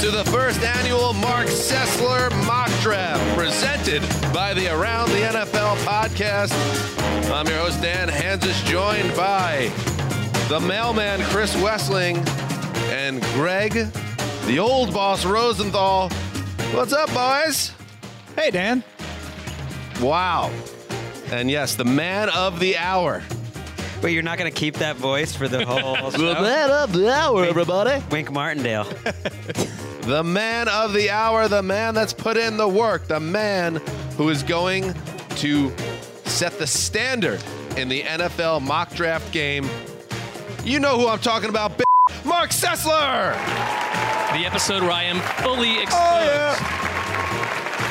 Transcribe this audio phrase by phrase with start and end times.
[0.00, 4.00] To the first annual Marc Sessler mock draft presented
[4.32, 6.52] by the Around the NFL podcast.
[7.30, 9.70] I'm your host, Dan Hanzus, joined by
[10.48, 12.26] the mailman, Chris Wesseling,
[12.90, 13.72] and Greg,
[14.46, 16.08] the old boss, Rosenthal.
[16.72, 17.72] What's up, boys?
[18.36, 18.82] Hey, Dan.
[20.00, 20.50] Wow.
[21.30, 23.22] And yes, the man of the hour.
[24.00, 26.40] But you're not going to keep that voice for the whole The show?
[26.40, 28.02] man of the hour, everybody.
[28.10, 28.86] Wink Martindale.
[30.02, 33.76] The man of the hour, the man that's put in the work, the man
[34.16, 34.94] who is going
[35.36, 35.72] to
[36.24, 37.42] set the standard
[37.76, 39.68] in the NFL mock draft game.
[40.64, 41.84] You know who I'm talking about, b-
[42.24, 43.36] Marc Sessler!
[44.32, 46.80] the episode where I am fully oh, exposed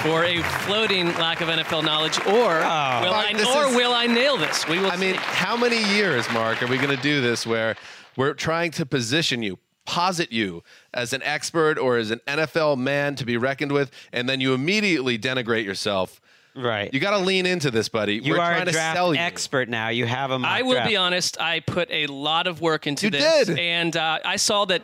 [0.03, 3.01] for a floating lack of NFL knowledge, or ah.
[3.03, 4.67] will I, Mark, this or is- will I nail this?
[4.67, 4.91] We will.
[4.91, 7.75] I mean, how many years, Mark, are we going to do this where
[8.15, 9.57] we're trying to position you,
[9.89, 10.63] posit you
[10.93, 14.53] as an expert or as an NFL man to be reckoned with, and then you
[14.53, 16.21] immediately denigrate yourself?
[16.55, 16.93] Right.
[16.93, 18.15] You got to lean into this, buddy.
[18.15, 19.19] You we're are trying a to draft sell you.
[19.19, 19.89] expert now.
[19.89, 20.89] You have a mock I will draft.
[20.89, 21.39] be honest.
[21.41, 23.57] I put a lot of work into You this, did.
[23.59, 24.81] and uh, I saw that.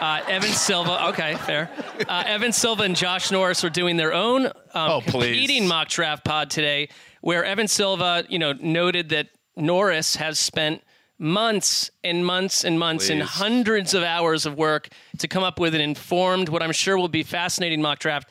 [0.00, 1.70] Uh, Evan Silva, okay, fair.
[2.08, 5.26] Uh, Evan Silva and Josh Norris are doing their own um, Oh, please.
[5.26, 6.88] competing mock draft pod today,
[7.20, 10.82] where Evan Silva, you know, noted that Norris has spent
[11.22, 14.88] months and months and months and hundreds of hours of work
[15.18, 18.28] to come up with an informed, what I'm sure will be fascinating mock draft.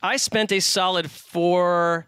[0.00, 2.06] I spent a solid four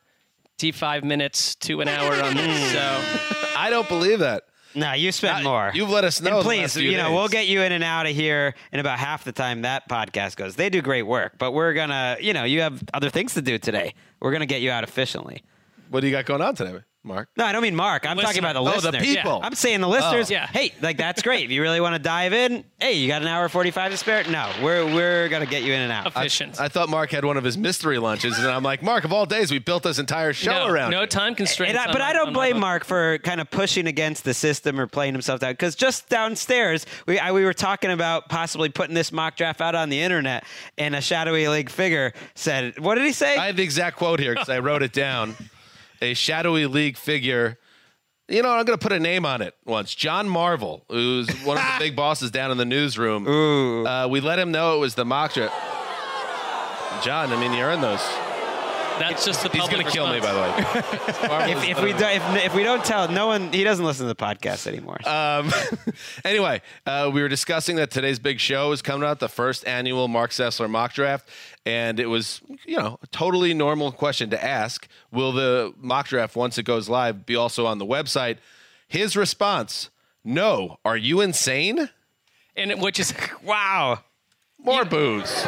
[0.59, 2.75] to five minutes to an hour on this, hmm.
[2.75, 3.57] so.
[3.59, 4.45] I don't believe that.
[4.73, 5.73] No, you spent I- more.
[5.75, 7.15] you've let us know And the please, last few you know, days.
[7.17, 10.37] we'll get you in and out of here in about half the time that podcast
[10.37, 10.55] goes.
[10.55, 13.59] They do great work, but we're gonna, you know, you have other things to do
[13.59, 13.95] today.
[14.21, 15.43] We're gonna get you out efficiently.
[15.89, 17.28] What do you got going on today, Mark?
[17.37, 18.06] No, I don't mean Mark.
[18.06, 19.03] I'm talking about the Oh, the listeners.
[19.03, 19.38] people.
[19.41, 19.47] Yeah.
[19.47, 20.31] I'm saying the listeners.
[20.31, 20.34] Oh.
[20.34, 20.47] Yeah.
[20.47, 21.44] Hey, like that's great.
[21.47, 24.25] If you really want to dive in, hey, you got an hour 45 to spare?
[24.25, 26.06] No, we're we're gonna get you in and out.
[26.06, 26.60] Efficient.
[26.60, 29.25] I thought Mark had one of his mystery lunches, and I'm like, Mark, of all
[29.25, 30.91] days, we built this entire show no, around.
[30.91, 31.06] no you.
[31.06, 31.71] time constraints.
[31.71, 32.60] And I, on but my- I don't my blame book.
[32.60, 35.53] Mark for kind of pushing against the system or playing himself down.
[35.53, 39.75] Because just downstairs, we I, we were talking about possibly putting this mock draft out
[39.75, 40.44] on the internet,
[40.77, 44.21] and a shadowy league figure said, "What did he say?" I have the exact quote
[44.21, 45.34] here because I wrote it down.
[46.00, 47.59] A shadowy league figure.
[48.28, 49.94] You know, I'm going to put a name on it once.
[49.94, 53.27] John Marvel, who's one of the big bosses down in the newsroom.
[53.87, 55.55] Uh, we let him know it was the mock draft.
[57.05, 58.00] John, I mean, you earned those.
[59.00, 61.50] That's just the He's going to kill me, by the way.
[61.50, 64.15] If, if we do, if, if we don't tell, no one he doesn't listen to
[64.15, 64.99] the podcast anymore.
[65.06, 65.50] Um,
[66.25, 70.07] anyway, uh, we were discussing that today's big show is coming out, the first annual
[70.07, 71.28] Marc Sessler mock draft.
[71.66, 74.86] And it was, you know, a totally normal question to ask.
[75.10, 78.39] Will the mock draft, once it goes live, be also on the website?
[78.86, 79.91] His response,
[80.25, 80.78] no.
[80.84, 81.91] Are you insane?
[82.57, 84.01] and which is wow.
[84.59, 85.47] More booze.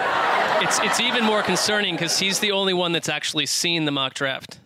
[0.61, 4.15] It's it's even more concerning because he's the only one that's actually seen the mock
[4.15, 4.59] draft.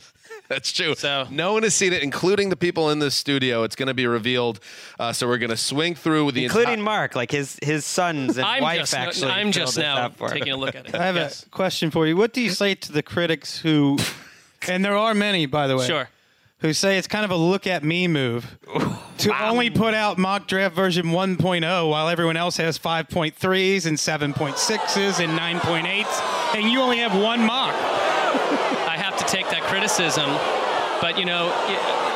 [0.48, 0.94] That's true.
[0.94, 3.64] So- no one has seen it, including the people in this studio.
[3.64, 4.60] It's going to be revealed.
[4.96, 7.84] Uh, so we're going to swing through with the Including entire- Mark, like his his
[7.84, 9.30] sons and I'm wife just actually.
[9.32, 10.34] I'm just now out for him.
[10.38, 10.94] taking a look at it.
[10.94, 11.42] I have Yes.
[11.44, 12.16] a question for you.
[12.16, 13.98] What do you say to the critics who,
[14.68, 16.08] and there are many, by the way, Sure.
[16.66, 18.58] Who say it's kind of a look at me move
[19.18, 25.24] to only put out mock draft version 1.0 while everyone else has 5.3s and 7.6s
[25.24, 27.74] and 9.8s, and you only have one mock.
[27.74, 30.26] I have to take that criticism,
[31.00, 31.48] but you know,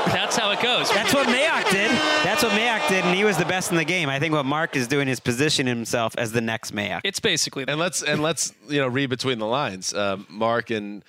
[0.06, 0.90] that's how it goes.
[0.90, 1.90] That's what Mayock did.
[2.24, 4.08] That's what Mayock did, and he was the best in the game.
[4.08, 7.02] I think what Mark is doing is positioning himself as the next Mayock.
[7.04, 7.72] It's basically that.
[7.72, 9.94] And let's and let's you know read between the lines.
[9.94, 11.04] Uh, Mark and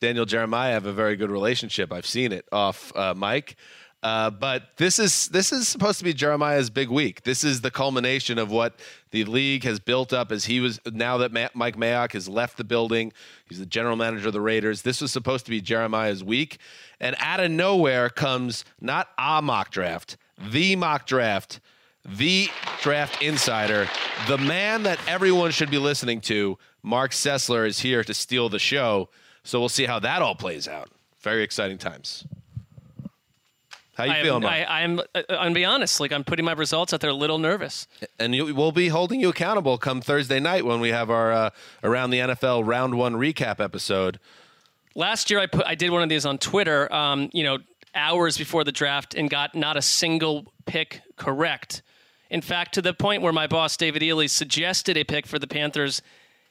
[0.00, 1.92] Daniel Jeremiah have a very good relationship.
[1.92, 3.56] I've seen it off uh, Mike.
[4.02, 7.22] Uh, but this is this is supposed to be Jeremiah's big week.
[7.24, 8.78] This is the culmination of what
[9.10, 12.56] the league has built up as he was now that Ma- Mike Mayock has left
[12.56, 13.12] the building.
[13.48, 14.82] He's the general manager of the Raiders.
[14.82, 16.58] This was supposed to be Jeremiah's week,
[17.00, 21.58] and out of nowhere comes not a mock draft, the mock draft,
[22.04, 22.48] the
[22.82, 23.88] draft insider,
[24.28, 26.58] the man that everyone should be listening to.
[26.82, 29.08] Marc Sessler is here to steal the show.
[29.46, 30.90] So we'll see how that all plays out.
[31.20, 32.26] Very exciting times.
[33.94, 34.54] How you I am, feeling, Mark?
[34.54, 36.00] I, I'm, uh, I'm gonna be honest.
[36.00, 37.86] Like I'm putting my results out there, a little nervous.
[38.18, 41.50] and you, we'll be holding you accountable come Thursday night when we have our uh,
[41.82, 44.18] around the NFL round one recap episode.
[44.94, 46.92] Last year, I put I did one of these on Twitter.
[46.92, 47.58] Um, you know,
[47.94, 51.82] hours before the draft, and got not a single pick correct.
[52.28, 55.46] In fact, to the point where my boss David Ely suggested a pick for the
[55.46, 56.02] Panthers,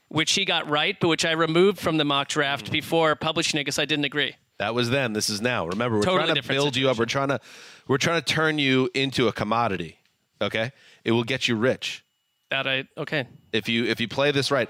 [0.09, 2.71] which he got right, but which I removed from the mock draft mm.
[2.71, 4.35] before publishing it because I didn't agree.
[4.57, 5.13] That was then.
[5.13, 5.67] This is now.
[5.67, 6.97] Remember, we're Totally trying to build you up.
[6.97, 7.39] We're trying to
[7.87, 9.97] we're trying to turn you into a commodity.
[10.41, 10.71] Okay,
[11.03, 12.03] it will get you rich
[12.51, 13.25] That I okay.
[13.53, 14.69] if you if you play this right.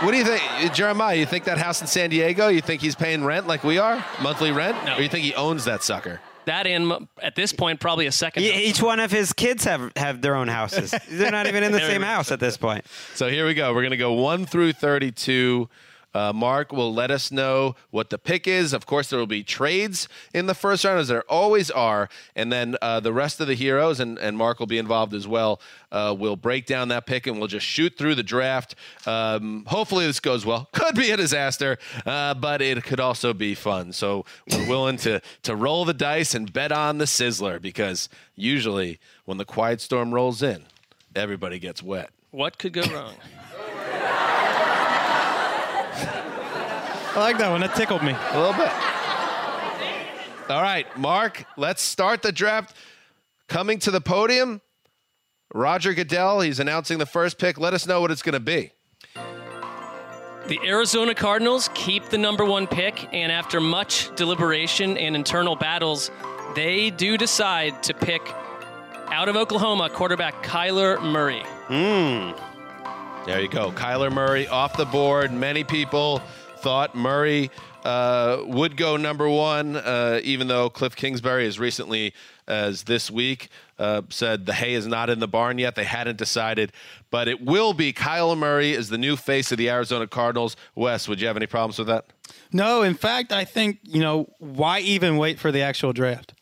[0.00, 1.14] What do you think, Jeremiah?
[1.16, 2.48] You think that house in San Diego?
[2.48, 4.96] You think he's paying rent like we are, monthly rent, No.
[4.96, 6.20] or you think he owns that sucker?
[6.46, 8.44] That in at this point, probably a second.
[8.44, 8.52] House.
[8.54, 10.94] Each one of his kids have have their own houses.
[11.08, 12.84] They're not even in the same house at this point.
[13.14, 13.72] So here we go.
[13.74, 15.68] We're going to go 1 through 32.
[16.14, 18.72] Uh, Mark will let us know what the pick is.
[18.72, 22.08] Of course, there will be trades in the first round, as there always are.
[22.36, 25.26] And then uh, the rest of the heroes, and, and Mark will be involved as
[25.26, 28.74] well, uh, will break down that pick and we'll just shoot through the draft.
[29.06, 30.68] Um, hopefully, this goes well.
[30.72, 33.92] Could be a disaster, uh, but it could also be fun.
[33.92, 39.00] So we're willing to, to roll the dice and bet on the Sizzler because usually
[39.24, 40.64] when the quiet storm rolls in,
[41.14, 42.10] everybody gets wet.
[42.30, 43.14] What could go wrong?
[47.14, 47.60] I like that one.
[47.60, 48.10] That tickled me.
[48.10, 48.72] A little bit.
[50.50, 52.76] All right, Mark, let's start the draft.
[53.48, 54.60] Coming to the podium,
[55.54, 56.40] Roger Goodell.
[56.40, 57.58] He's announcing the first pick.
[57.58, 58.72] Let us know what it's going to be.
[60.48, 66.10] The Arizona Cardinals keep the number one pick, and after much deliberation and internal battles,
[66.54, 68.20] they do decide to pick
[69.06, 71.42] out of Oklahoma quarterback Kyler Murray.
[71.68, 72.32] Hmm.
[73.24, 73.70] There you go.
[73.70, 75.32] Kyler Murray off the board.
[75.32, 76.20] Many people
[76.64, 77.50] thought Murray
[77.84, 82.14] uh, would go number one, uh, even though Kliff Kingsbury as recently
[82.48, 85.74] as this week uh, said the hay is not in the barn yet.
[85.74, 86.72] They hadn't decided,
[87.10, 87.92] but it will be.
[87.92, 90.56] Kyler Murray is the new face of the Arizona Cardinals.
[90.74, 92.06] Wes, would you have any problems with that?
[92.50, 96.32] No, in fact, I think, you know, why even wait for the actual draft?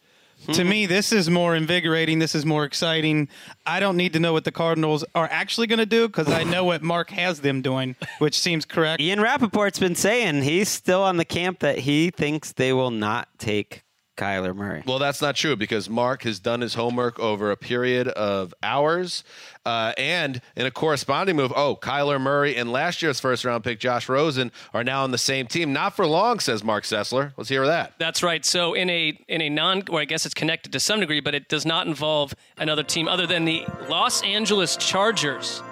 [0.47, 0.69] To mm-hmm.
[0.69, 2.19] me, this is more invigorating.
[2.19, 3.29] This is more exciting.
[3.65, 6.43] I don't need to know what the Cardinals are actually going to do because I
[6.43, 9.01] know what Mark has them doing, which seems correct.
[9.01, 13.29] Ian Rapoport's been saying he's still on the camp that he thinks they will not
[13.39, 13.85] take
[14.17, 14.83] Kyler Murray.
[14.87, 19.25] Well, that's not true because Mark has done his homework over a period of hours.
[19.65, 23.79] Uh, and in a corresponding move, oh, Kyler Murray and last year's first round pick,
[23.79, 25.73] Josh Rosen, are now on the same team.
[25.73, 27.33] Not for long, says Marc Sessler.
[27.37, 27.95] Let's hear that.
[27.99, 28.45] That's right.
[28.45, 31.35] So in a in a non, or I guess it's connected to some degree, but
[31.35, 35.63] it does not involve another team other than the Los Angeles Chargers.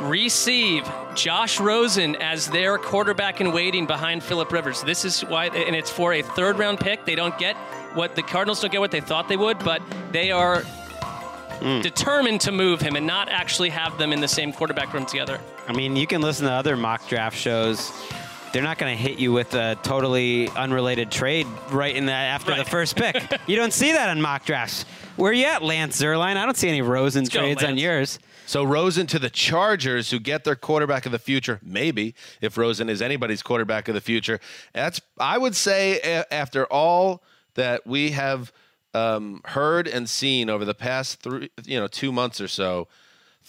[0.00, 4.82] Receive Josh Rosen as their quarterback in waiting behind Philip Rivers.
[4.82, 7.04] This is why, and it's for a third round pick.
[7.04, 7.56] They don't get
[7.94, 11.80] what the Cardinals don't get what they thought they would, but they are hmm.
[11.80, 15.40] determined to move him and not actually have them in the same quarterback room together.
[15.66, 17.92] I mean, you can listen to other mock draft shows.
[18.52, 22.52] They're not going to hit you with a totally unrelated trade right in that after
[22.52, 22.64] Right.
[22.64, 23.22] the first pick.
[23.46, 24.84] you don't see that on mock drafts.
[25.16, 26.36] Where are you at, Lance Zierlein?
[26.36, 28.18] I don't see any Rosen go, trades on yours.
[28.48, 31.60] So Rosen to the Chargers, who get their quarterback of the future.
[31.62, 34.40] Maybe if Rosen is anybody's quarterback of the future,
[34.72, 37.22] that's I would say after all
[37.56, 38.50] that we have
[38.94, 42.88] um, heard and seen over the past three, you know, two months or so.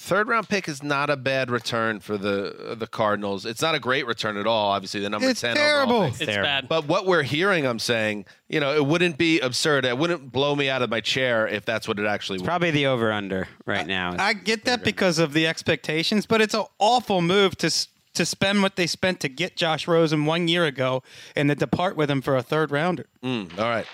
[0.02, 3.46] Third round pick is not a bad return for the uh, the Cardinals.
[3.46, 4.72] It's not a great return at all.
[4.72, 5.96] Obviously, the number It's ten terrible.
[5.96, 6.22] overall pick.
[6.22, 6.42] It's There.
[6.44, 6.70] bad.
[6.70, 9.84] But what we're hearing, I'm saying, you know, it wouldn't be absurd.
[9.84, 12.46] It wouldn't blow me out of my chair if that's what it actually was.
[12.48, 14.16] Probably the over under right now.
[14.18, 18.26] I get that because of the expectations, but it's an awful move to s- to
[18.26, 21.04] spend what they spent to get Josh Rosen one year ago
[21.36, 23.06] and to depart with him for a third rounder.
[23.22, 23.86] Mm, all right.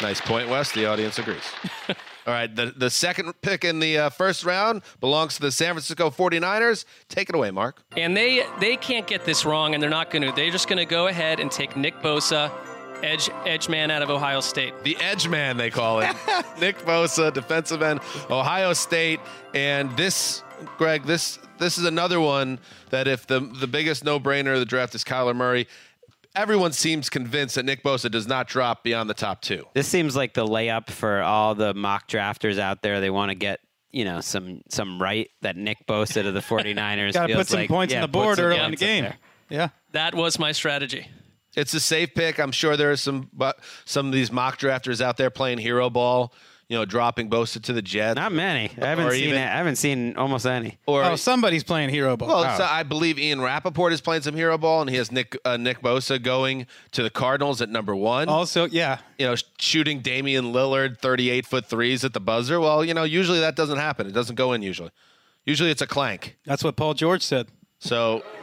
[0.00, 0.70] Nice point, Wes.
[0.70, 1.42] The audience agrees.
[2.26, 5.74] All right, the, the second pick in the uh, first round belongs to the San
[5.74, 6.84] Francisco 49ers.
[7.08, 7.82] Take it away, Mark.
[7.96, 10.32] And they they can't get this wrong, and they're not going to.
[10.32, 12.50] They're just going to go ahead and take Nick Bosa,
[13.04, 14.74] edge edge man out of Ohio State.
[14.82, 16.08] The edge man, they call it.
[16.60, 19.20] Nick Bosa, defensive end, Ohio State.
[19.54, 20.42] And this,
[20.78, 22.58] Greg, this this is another one
[22.90, 25.68] that if the the biggest no brainer of the draft is Kyler Murray,
[26.36, 29.64] everyone seems convinced that Nick Bosa does not drop beyond the top two.
[29.74, 33.00] This seems like the layup for all the mock drafters out there.
[33.00, 37.14] They want to get you know some some right that Nick Bosa to the 49ers.
[37.14, 39.12] Got to put some like- points yeah, on the board early in the game.
[39.48, 39.70] Yeah.
[39.92, 41.08] That was my strategy.
[41.56, 42.38] It's a safe pick.
[42.38, 45.88] I'm sure there are some but some of these mock drafters out there playing hero
[45.88, 46.34] ball,
[46.68, 48.16] you know, dropping Bosa to the Jets.
[48.16, 48.70] Not many.
[48.82, 49.44] I haven't seen even- it.
[49.44, 50.78] I haven't seen almost any.
[50.86, 52.28] or Oh, somebody's playing hero ball.
[52.28, 55.36] Well, so I believe Ian Rapoport is playing some hero ball, and he has Nick
[55.44, 58.28] uh, Nick Bosa going to the Cardinals at number one.
[58.28, 58.98] also, yeah.
[59.18, 62.58] You know, shooting Damian Lillard 38 foot threes at the buzzer.
[62.58, 64.06] Well, you know, usually that doesn't happen.
[64.08, 64.90] It doesn't go in usually.
[65.44, 66.36] Usually it's a clank.
[66.44, 67.46] That's what Paul George said.
[67.78, 68.24] So.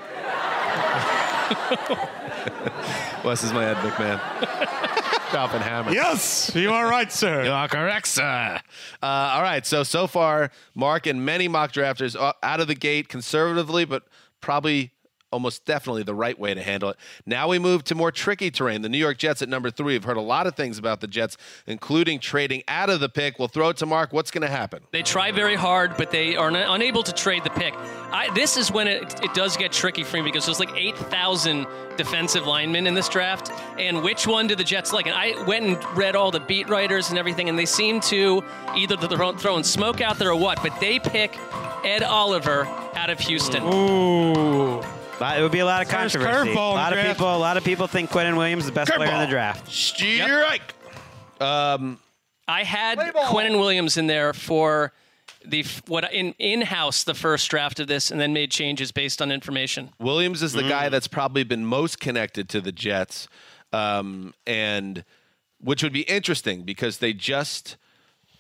[3.26, 5.00] Wes is my Ed McMahon.
[5.34, 5.92] Dropping hammer.
[5.92, 7.44] Yes, you are right, sir.
[7.44, 8.60] You are correct, sir.
[9.02, 9.66] Uh, all right.
[9.66, 14.04] So, so far, Mark and many mock drafters uh, out of the gate conservatively, but
[14.42, 14.92] probably
[15.34, 16.98] almost definitely the right way to handle it.
[17.26, 18.84] Now we move to more tricky terrain.
[18.84, 19.96] The New York Jets at number three.
[19.96, 21.36] We've heard a lot of things about the Jets,
[21.68, 23.40] including trading out of the pick.
[23.40, 24.14] We'll throw it to Mark.
[24.14, 24.84] What's going to happen?
[24.92, 27.74] They try very hard, but they are n- unable to trade the pick.
[27.76, 31.66] I, this is when it, it does get tricky for me because there's like 8,000
[31.98, 33.52] defensive linemen in this draft.
[33.80, 35.08] And which one do the Jets like?
[35.08, 38.44] And I went and read all the beat writers and everything, and they seem to
[38.76, 41.38] either they're throwing smoke out there or what, but they pick
[41.84, 43.64] Ed Oliver out of Houston.
[43.64, 44.82] Ooh.
[45.20, 46.52] But it would be a lot of controversy.
[46.52, 47.18] A lot of draft.
[47.18, 47.36] people.
[47.36, 49.30] A lot of people think Quinnen Williams is the best player in the Curveball.
[49.30, 49.72] draft.
[49.72, 50.74] Strike.
[51.40, 52.00] Um,
[52.48, 54.92] I had Quinnen Williams in there for
[55.46, 59.22] the what in in house the first draft of this, and then made changes based
[59.22, 59.90] on information.
[60.00, 63.28] Williams is the guy that's probably been most connected to the Jets,
[63.72, 65.04] um, and
[65.60, 67.78] which would be interesting because they just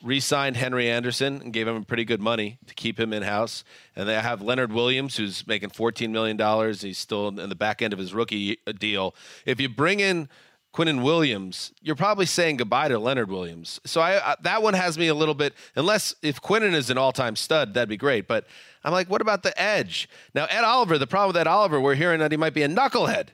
[0.03, 3.63] re-signed Henry Anderson and gave him pretty good money to keep him in house,
[3.95, 6.81] and they have Leonard Williams who's making fourteen million dollars.
[6.81, 9.15] He's still in the back end of his rookie uh, deal.
[9.45, 10.27] If you bring in
[10.74, 13.79] Quinnen Williams, you're probably saying goodbye to Leonard Williams.
[13.86, 15.53] So I, I that one has me a little bit.
[15.75, 18.27] Unless if Quinnen is an all-time stud, that'd be great.
[18.27, 18.45] But
[18.83, 20.10] I'm like, what about the edge?
[20.36, 20.98] Now Ed Oliver.
[20.98, 23.29] The problem with Ed Oliver, we're hearing that he might be a knucklehead.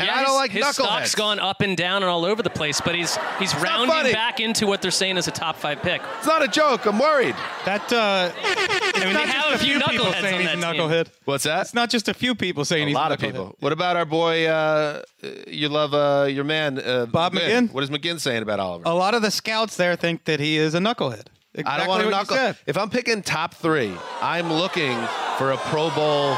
[0.00, 2.48] And I don't his, like his stock's gone up and down and all over the
[2.48, 3.64] place, but he's he's funny.
[3.88, 6.00] rounding back into what they're saying is a top five pick.
[6.16, 6.86] It's not a joke.
[6.86, 7.34] I'm worried.
[7.66, 10.60] That uh, I mean, they not have a just few people knuckleheads saying on he's
[10.62, 10.80] that a team.
[10.88, 11.08] knucklehead.
[11.26, 11.60] What's that?
[11.60, 13.32] It's not just a few people saying a he's a lot of knucklehead.
[13.32, 13.56] people.
[13.60, 14.46] What about our boy?
[14.46, 15.02] Uh,
[15.46, 17.70] you love uh, your man, uh, Bob McGinn?
[17.70, 18.84] What is McGinn saying about Oliver?
[18.86, 21.26] A lot of the scouts there think that he is a knucklehead.
[21.54, 22.36] Exactly I don't want to what you knuckle.
[22.36, 22.56] said.
[22.66, 24.96] If I'm picking top three, I'm looking
[25.36, 26.34] for a Pro Bowl,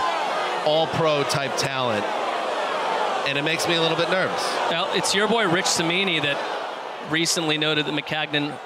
[0.67, 2.05] All Pro type talent,
[3.27, 4.43] and it makes me a little bit nervous.
[4.71, 6.39] Well, it's your boy Rich Cimini that
[7.11, 8.57] recently noted that Maccagnan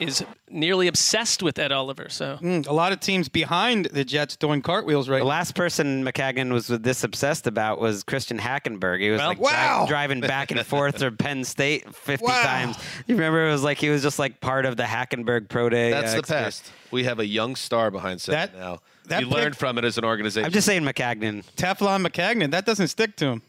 [0.00, 2.08] is nearly obsessed with Ed Oliver.
[2.08, 5.30] So Mm, a lot of teams behind the Jets doing cartwheels right The now.
[5.30, 9.00] last person Maccagnan was this obsessed about was Christian Hackenberg.
[9.00, 9.84] He was Well, like dri- wow.
[9.88, 12.42] driving back and forth to Penn State 50 Wow.
[12.42, 12.76] times.
[13.06, 15.90] You remember it was like he was just like part of the Hackenberg Pro Day.
[15.92, 16.72] That's uh, the past.
[16.90, 18.80] We have a young star behind center That- now.
[19.06, 20.46] that you pick- learned from it as an organization.
[20.46, 21.44] I'm just saying Maccagnan.
[21.56, 23.42] Teflon Maccagnan, that doesn't stick to him.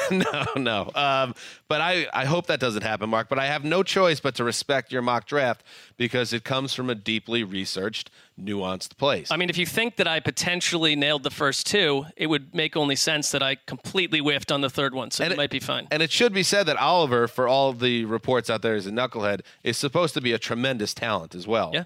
[0.10, 0.90] no, no.
[0.94, 1.34] Um,
[1.68, 3.28] but I, I hope that doesn't happen, Mark.
[3.28, 5.62] But I have no choice but to respect your mock draft
[5.96, 9.30] because it comes from a deeply researched, nuanced place.
[9.30, 12.76] I mean, if you think that I potentially nailed the first two, it would make
[12.76, 15.10] only sense that I completely whiffed on the third one.
[15.10, 15.88] So And it, it- might be fine.
[15.90, 18.90] And it should be said that Oliver, for all the reports out there as a
[18.90, 21.70] knucklehead, is supposed to be a tremendous talent as well.
[21.72, 21.84] Yeah.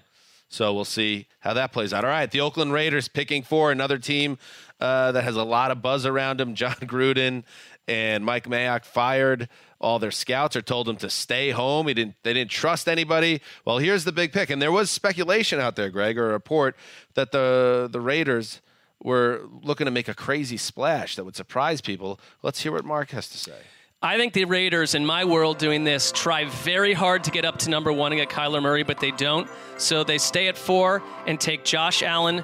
[0.49, 2.05] So we'll see how that plays out.
[2.05, 4.37] All right, the Oakland Raiders picking for another team
[4.79, 6.55] uh, that has a lot of buzz around them.
[6.61, 7.43] Jon Gruden
[7.87, 11.87] and Mike Mayock fired all their scouts or told them to stay home.
[11.87, 12.15] He didn't.
[12.23, 13.41] They didn't trust anybody.
[13.65, 16.75] Well, here's the big pick, and there was speculation out there, Greg, or a report
[17.13, 18.61] that the the Raiders
[19.01, 22.19] were looking to make a crazy splash that would surprise people.
[22.41, 23.59] Let's hear what Mark has to say.
[24.01, 27.57] I think the Raiders, in my world, doing this, try very hard to get up
[27.59, 29.49] to number one and get Kyler Murray, but they don't.
[29.77, 32.43] So they stay at four and take Josh Allen,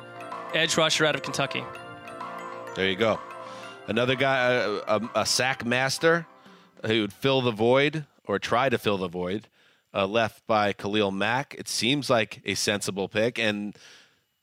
[0.56, 1.64] edge rusher out of Kentucky.
[2.76, 3.20] There you go.
[3.88, 6.25] Another guy, a, a, a sack master
[6.86, 9.48] who would fill the void or try to fill the void,
[9.94, 11.56] uh, left by Khalil Mack.
[11.58, 13.38] It seems like a sensible pick.
[13.38, 13.78] And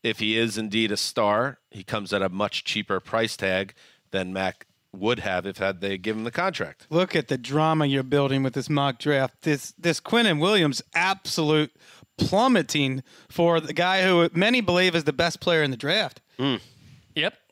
[0.03, 3.75] if he is indeed a star, he comes at a much cheaper price tag
[4.11, 6.87] than Mack would have if had they given him the contract.
[6.91, 9.43] Look at the drama you're building with this mock draft.
[9.43, 11.73] This this Quinnen Williams absolute
[12.19, 16.21] plummeting for the guy who many believe is the best player in the draft.
[16.39, 16.61] Yep.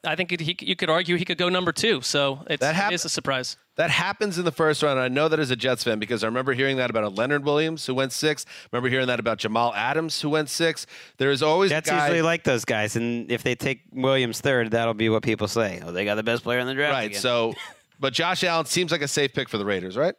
[0.04, 2.00] I think it, he, you could argue he could go number two.
[2.02, 3.56] So it's, That hap- it is a surprise.
[3.76, 4.98] That happens in the first round.
[4.98, 7.44] I know that as a Jets fan because I remember hearing that about a Leonard
[7.44, 8.44] Williams who went six.
[8.72, 10.86] remember hearing that about Jamal Adams who went six.
[11.18, 14.40] There is always That's a guy, usually like those guys, and if they take Williams
[14.40, 15.80] third, that'll be what people say.
[15.84, 16.92] Oh, they got the best player in the draft.
[16.94, 17.10] right.
[17.10, 17.20] again.
[17.20, 17.54] So,
[18.00, 20.14] but Josh Allen seems like a safe pick for the Raiders, right?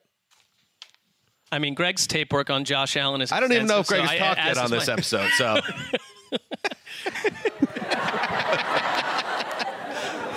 [1.51, 3.31] I mean, Greg's tape work on Josh Allen is.
[3.31, 4.93] I don't even know if Greg extensive, has so I- talked yet on this my-
[4.93, 5.31] episode.
[5.37, 5.59] So.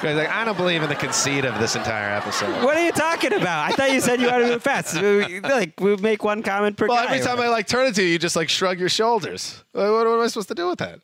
[0.03, 2.65] Greg's like, I don't believe in the conceit of this entire episode.
[2.65, 3.71] what are you talking about?
[3.71, 5.01] I thought you said you wanted to move fast.
[5.01, 7.05] We- like we make one comment per Well, guy.
[7.15, 9.63] every or time I like turn it to you, you just like shrug your shoulders.
[9.73, 10.99] Like, What, what am I supposed to do with that?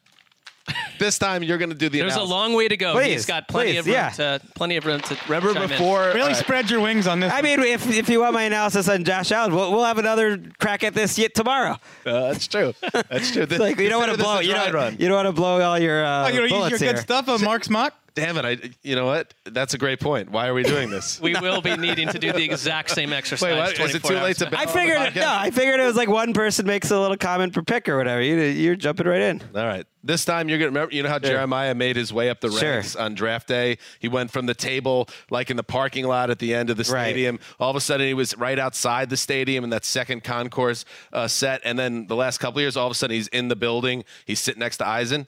[0.98, 2.00] this time you're going to do the.
[2.00, 2.92] There's a long way to go.
[2.92, 4.10] Please, He's got plenty please, of room yeah.
[4.10, 5.16] to plenty of room to.
[5.26, 5.68] Remember chime in.
[5.70, 6.12] before?
[6.14, 7.32] Really uh, spread your wings on this.
[7.32, 10.38] I mean, if if you want my analysis on Josh Allen, we'll, we'll have another
[10.58, 11.78] crack at this yet tomorrow.
[12.04, 12.74] uh, that's true.
[12.92, 13.42] That's true.
[13.48, 14.40] It's like you don't want to blow.
[14.40, 16.70] You don't, you don't want to blow all your uh, oh, you know, use bullets
[16.72, 16.92] your here.
[16.94, 17.94] good stuff on Mark's mock.
[18.20, 18.44] Damn it!
[18.44, 18.70] I.
[18.82, 19.34] You know what?
[19.44, 20.30] That's a great point.
[20.30, 21.20] Why are we doing this?
[21.20, 23.50] We will be needing to do the exact same exercise.
[23.50, 23.78] Wait, what?
[23.80, 24.44] Is it too late to?
[24.46, 24.70] from bet now.
[24.70, 25.14] I figured podcast?
[25.16, 25.26] no.
[25.28, 28.20] I figured it was like one person makes a little comment per pick or whatever.
[28.22, 29.40] You you're jumping right in.
[29.54, 29.86] All right.
[30.04, 30.94] This time you're gonna remember.
[30.94, 32.70] You know how Jeremiah made his way up the Sure.
[32.74, 33.78] ranks on draft day.
[33.98, 36.84] He went from the table, like in the parking lot at the end of the
[36.92, 37.06] Right.
[37.10, 37.40] stadium.
[37.58, 41.26] All of a sudden, he was right outside the stadium in that second concourse uh,
[41.28, 41.60] set.
[41.64, 44.04] And then the last couple of years, all of a sudden, he's in the building.
[44.24, 45.26] He's sitting next to Eisen.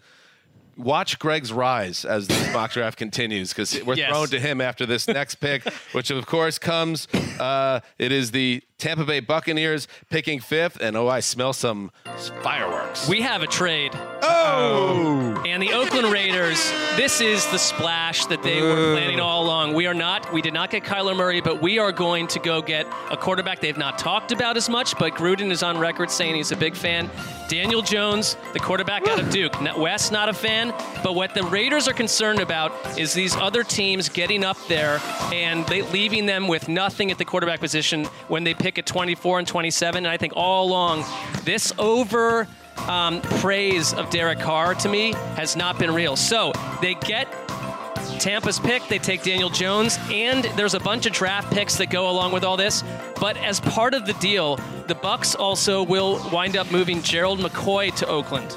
[0.82, 4.10] Watch Greg's rise as this mock draft continues because we're Yes.
[4.10, 7.06] thrown to him after this next pick, which of course comes.
[7.38, 11.90] Uh, it is the Tampa Bay Buccaneers picking fifth, and oh, I smell some
[12.42, 13.06] fireworks.
[13.08, 13.92] We have a trade.
[14.22, 19.74] oh, And the Oakland Raiders, this is the splash that they were planning all along.
[19.74, 22.62] We are not, we did not get Kyler Murray, but we are going to go
[22.62, 26.34] get a quarterback they've not talked about as much, but Gruden is on record saying
[26.36, 27.10] he's a big fan.
[27.48, 29.60] Daniel Jones, the quarterback out of Duke.
[29.76, 30.69] Wes, not a fan,
[31.02, 35.00] but what the Raiders are concerned about is these other teams getting up there
[35.32, 39.40] and they, leaving them with nothing at the quarterback position when they pick at 24
[39.40, 40.04] and 27.
[40.04, 41.04] And I think all along,
[41.44, 42.46] this over
[42.88, 46.16] um, praise of Derek Carr to me has not been real.
[46.16, 47.28] So they get
[48.18, 52.10] Tampa's pick, they take Daniel Jones, and there's a bunch of draft picks that go
[52.10, 52.84] along with all this.
[53.18, 54.56] But as part of the deal,
[54.88, 58.56] the Bucks also will wind up moving Gerald McCoy to Oakland.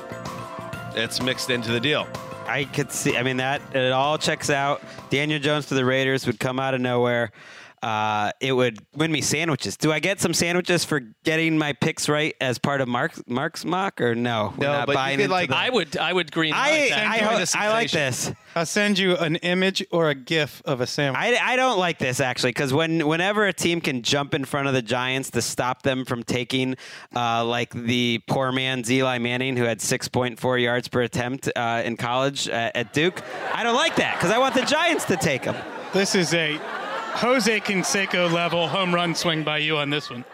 [0.95, 2.07] It's mixed into the deal.
[2.47, 3.15] I could see.
[3.17, 4.81] I mean, that it all checks out.
[5.09, 7.31] Daniel Jones to the Raiders would come out of nowhere.
[7.81, 9.75] Uh, it would win me sandwiches.
[9.75, 13.65] Do I get some sandwiches for getting my picks right as part of Mark Mark's
[13.65, 14.53] mock or no?
[14.57, 16.89] We're No, not but you could, like- the- I would, I would green I light
[16.91, 17.07] that.
[17.07, 18.31] I, Enjoy ho- I like this.
[18.55, 21.19] I'll send you an image or a GIF of a sandwich.
[21.19, 24.67] I, I don't like this actually because when whenever a team can jump in front
[24.67, 26.75] of the Giants to stop them from taking
[27.15, 31.97] uh, like the poor man's Eli Manning who had 6.4 yards per attempt uh, in
[31.97, 33.21] college at, at Duke,
[33.53, 35.55] I don't like that because I want the Giants to take him.
[35.91, 36.59] this is a
[37.15, 40.25] Jose Canseco level home run swing by you on this one.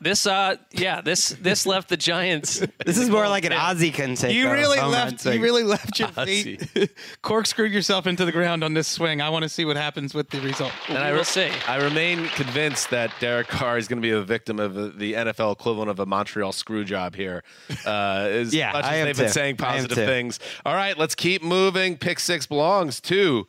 [0.00, 2.62] This, uh, yeah, this, this left the Giants.
[2.86, 4.32] This is more like an Ozzie Canseco.
[4.32, 5.24] You really left.
[5.24, 6.68] You really left your feet,
[7.22, 9.20] corkscrewed yourself into the ground on this swing.
[9.20, 10.70] I want to see what happens with the result.
[10.88, 14.22] And I will say, I remain convinced that Derek Carr is going to be a
[14.22, 17.42] victim of the, the NFL equivalent of a Montreal screw job here.
[17.84, 17.90] Uh,
[18.30, 19.32] as Yeah, much as I am they've been too.
[19.32, 20.06] saying I am positive too.
[20.06, 20.38] things.
[20.64, 21.96] All right, let's keep moving.
[21.96, 23.46] Pick six belongs to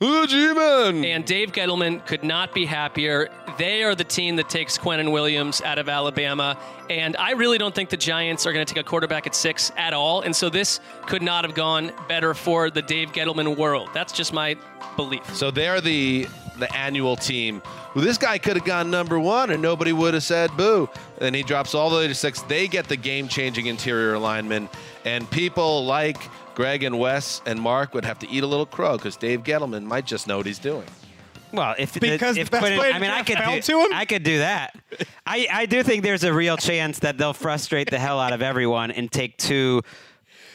[0.00, 1.04] the G-Men.
[1.04, 3.28] And Dave Gettleman could not be happier.
[3.58, 6.56] They are the team that takes Quinnen Williams out of Alabama.
[6.88, 9.72] And I really don't think the Giants are going to take a quarterback at six
[9.76, 10.20] at all.
[10.22, 13.90] And so this could not have gone better for the Dave Gettleman world.
[13.92, 14.56] That's just my
[14.96, 15.34] belief.
[15.34, 17.62] So they're the the annual team.
[17.94, 20.88] Well, this guy could have gone number one, and nobody would have said boo.
[21.20, 22.42] And he drops all the way to six.
[22.42, 24.70] They get the game-changing interior alignment,
[25.04, 26.20] and people like
[26.58, 29.84] Greg and Wes and Mark would have to eat a little crow because Dave Gettleman
[29.84, 30.82] might just know what he's doing.
[31.52, 33.92] Well, if Because if the best Quinnen- way I mean, I could do, to him?
[33.94, 34.76] I could do that.
[35.24, 38.42] I, I do think there's a real chance that they'll frustrate the hell out of
[38.42, 39.82] everyone and take two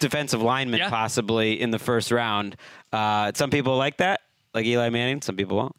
[0.01, 0.89] defensive linemen Yeah.
[0.89, 2.57] possibly in the first round.
[2.91, 4.19] Uh, some people like that,
[4.53, 5.21] like Eli Manning.
[5.21, 5.75] Some people won't.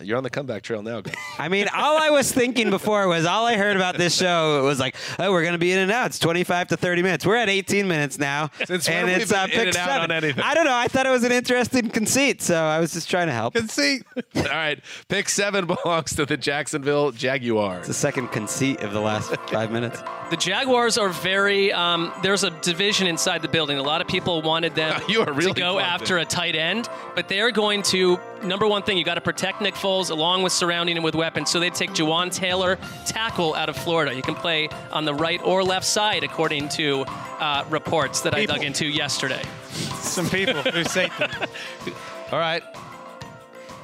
[0.00, 1.16] You're on the comeback trail now, guys.
[1.36, 4.78] I mean, all I was thinking before was all I heard about this show was
[4.78, 6.06] like, oh, we're going to be in and out.
[6.06, 7.26] It's 25 to 30 minutes.
[7.26, 8.50] We're at 18 minutes now.
[8.64, 10.10] Since when and we it's uh, been in pick and out seven.
[10.12, 10.44] on anything?
[10.44, 10.76] I don't know.
[10.76, 13.54] I thought it was an interesting conceit, so I was just trying to help.
[13.54, 14.04] Conceit.
[14.36, 17.80] All right, pick seven belongs to the Jacksonville Jaguars.
[17.80, 20.00] It's the second conceit of the last five minutes.
[20.30, 21.72] The Jaguars are very.
[21.72, 23.78] Um, there's a division inside the building.
[23.78, 26.22] A lot of people wanted them You are really to go after in.
[26.22, 29.60] a tight end, but they are going to number one thing, you got to protect
[29.60, 31.50] Nick Foles along with surrounding him with weapons.
[31.50, 34.14] So they take Jawaan Taylor, tackle out of Florida.
[34.14, 37.04] You can play on the right or left side, according to
[37.40, 38.54] uh, reports that People.
[38.54, 39.42] I dug into yesterday.
[40.00, 41.08] Some people who say
[41.84, 41.96] things.
[42.30, 42.62] All right.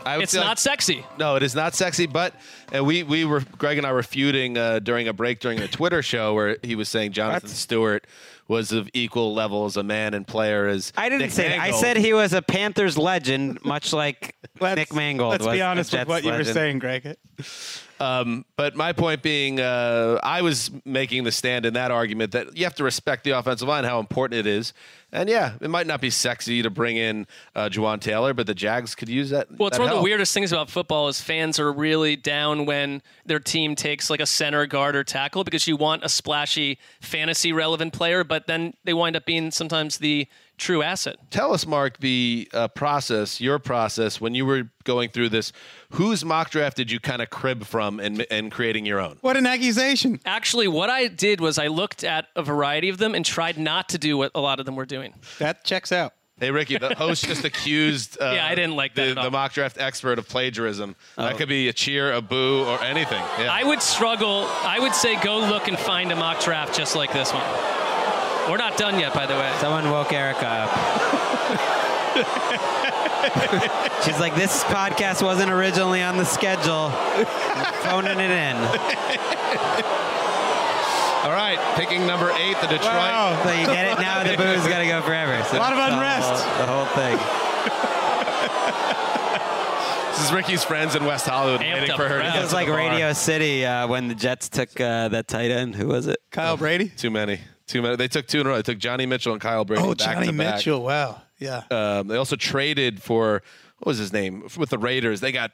[0.04, 1.04] I would It's say- not sexy.
[1.18, 2.06] No, it is not sexy.
[2.06, 2.32] But
[2.74, 5.66] uh, we we were Greg and I were feuding uh, during a break during a
[5.66, 8.06] Twitter show where he was saying Jonathan Stewart
[8.48, 11.54] was of equal level as a man and player as I didn't Nick say that.
[11.58, 11.80] I Mangold.
[11.80, 15.30] said he was a Panthers legend, much like Let's- Nick Mangold.
[15.32, 16.54] Let's was be a honest with Jets what you were legend.
[16.54, 17.16] saying, Greg.
[17.98, 22.56] Um, but my point being, uh, I was making the stand in that argument that
[22.56, 24.72] you have to respect the offensive line, how important it is.
[25.12, 28.54] And yeah, it might not be sexy to bring in uh, Jawaan Taylor, but the
[28.54, 29.48] Jags could use that.
[29.50, 32.66] Well, it's that one of the weirdest things about football is fans are really down
[32.66, 36.78] when their team takes like a center, guard, or tackle because you want a splashy,
[37.00, 41.16] fantasy relevant player, but then they wind up being sometimes the true asset.
[41.30, 45.52] Tell us, Mark, the uh, process, your process when you were going through this.
[45.90, 49.18] Whose mock draft did you kind of crib from and, and creating your own?
[49.20, 50.20] What an accusation.
[50.24, 53.88] Actually, what I did was I looked at a variety of them and tried not
[53.90, 55.14] to do what a lot of them were doing.
[55.38, 56.12] That checks out.
[56.38, 58.18] Hey, Ricky, the host just accused.
[58.26, 60.96] Uh, Yeah, I didn't like that the, the mock draft expert of plagiarism.
[61.16, 63.22] That could be a cheer, a boo, or anything.
[63.38, 63.50] Yeah.
[63.50, 64.46] I would struggle.
[64.62, 67.42] I would say go look and find a mock draft just like this one.
[68.50, 69.52] We're not done yet, by the way.
[69.60, 70.70] Someone woke Erica up.
[74.04, 76.92] She's like, this podcast wasn't originally on the schedule.
[76.94, 78.56] I'm phoning it in.
[81.26, 82.84] All right, picking number eight, the Detroit.
[82.94, 83.40] Wow.
[83.42, 84.22] So you get it now.
[84.22, 85.42] The boo's got to go forever.
[85.50, 86.44] So A lot of it's the unrest.
[86.44, 87.18] whole- The whole thing.
[90.16, 92.36] This is Ricky's friends in West Hollywood Amped waiting for her to crowd.
[92.38, 92.68] It was like.
[92.68, 95.74] Radio City uh, when the Jets took uh, that tight end.
[95.74, 96.16] Who was it?
[96.30, 96.88] Kyle Brady.
[96.88, 97.40] Too many.
[97.66, 97.96] Too many.
[97.96, 98.56] They took two in a row.
[98.56, 99.82] They took Johnny Mitchell and Kyle Brady.
[99.82, 100.54] Oh, back Johnny to back.
[100.56, 100.82] Mitchell.
[100.84, 101.20] Wow.
[101.38, 101.62] Yeah.
[101.70, 103.42] Um, they also traded for
[103.78, 105.20] what was his name with the Raiders.
[105.20, 105.50] They got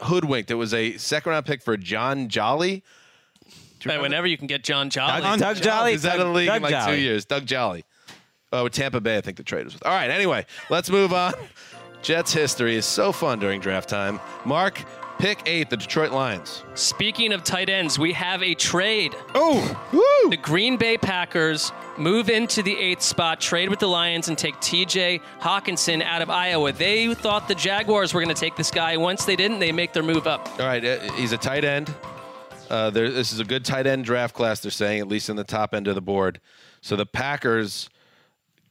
[0.00, 0.50] uh, hoodwinked.
[0.50, 2.82] It was a second round pick for John Jolly.
[3.84, 5.20] But whenever you can get John Jolly.
[5.38, 5.92] Doug Jolly.
[5.94, 6.96] Is that Doug- in the league Doug in like Jolly.
[6.96, 7.24] two years?
[7.24, 7.84] Doug Jolly.
[8.52, 9.84] Oh, with Tampa Bay, I think the trade was with.
[9.84, 10.10] All right.
[10.10, 11.32] Anyway, let's move on.
[12.02, 14.20] Jets history is so fun during draft time.
[14.44, 14.80] Mark,
[15.18, 16.62] pick eight, the Detroit Lions.
[16.74, 19.14] Speaking of tight ends, we have a trade.
[19.34, 19.60] Oh,
[20.30, 24.54] The Green Bay Packers move into the eighth spot, trade with the Lions, and take
[24.56, 26.72] TJ Hockenson out of Iowa.
[26.72, 28.96] They thought the Jaguars were going to take this guy.
[28.96, 30.48] Once they didn't, they make their move up.
[30.58, 31.92] All right, uh, he's a tight end.
[32.70, 34.60] Uh, there, this is a good tight end draft class.
[34.60, 36.40] They're saying at least in the top end of the board.
[36.80, 37.88] So the Packers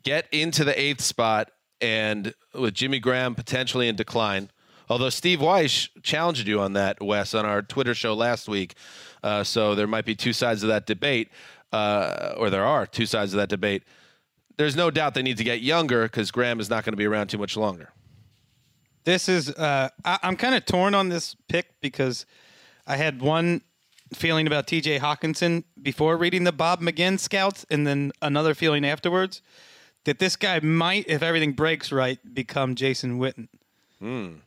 [0.03, 4.49] get into the eighth spot, and with Jimmy Graham potentially in decline.
[4.93, 8.75] Although Steve Wyche challenged you on that, Wes, on our Twitter show last week.
[9.23, 11.29] Uh, so there might be two sides of that debate,
[11.71, 13.81] uh, or there are two sides of that debate.
[14.55, 17.07] There's no doubt they need to get younger because Graham is not going to be
[17.07, 17.89] around too much longer.
[19.03, 19.49] this is.
[19.49, 22.27] Uh, I, I'm kind of torn on this pick because
[22.85, 23.61] I had one
[24.13, 24.99] feeling about T.J.
[24.99, 29.41] Hockenson before reading the Bob McGinn scouts, and then another feeling afterwards
[30.03, 33.47] that this guy might, if everything breaks right, become Jason Witten.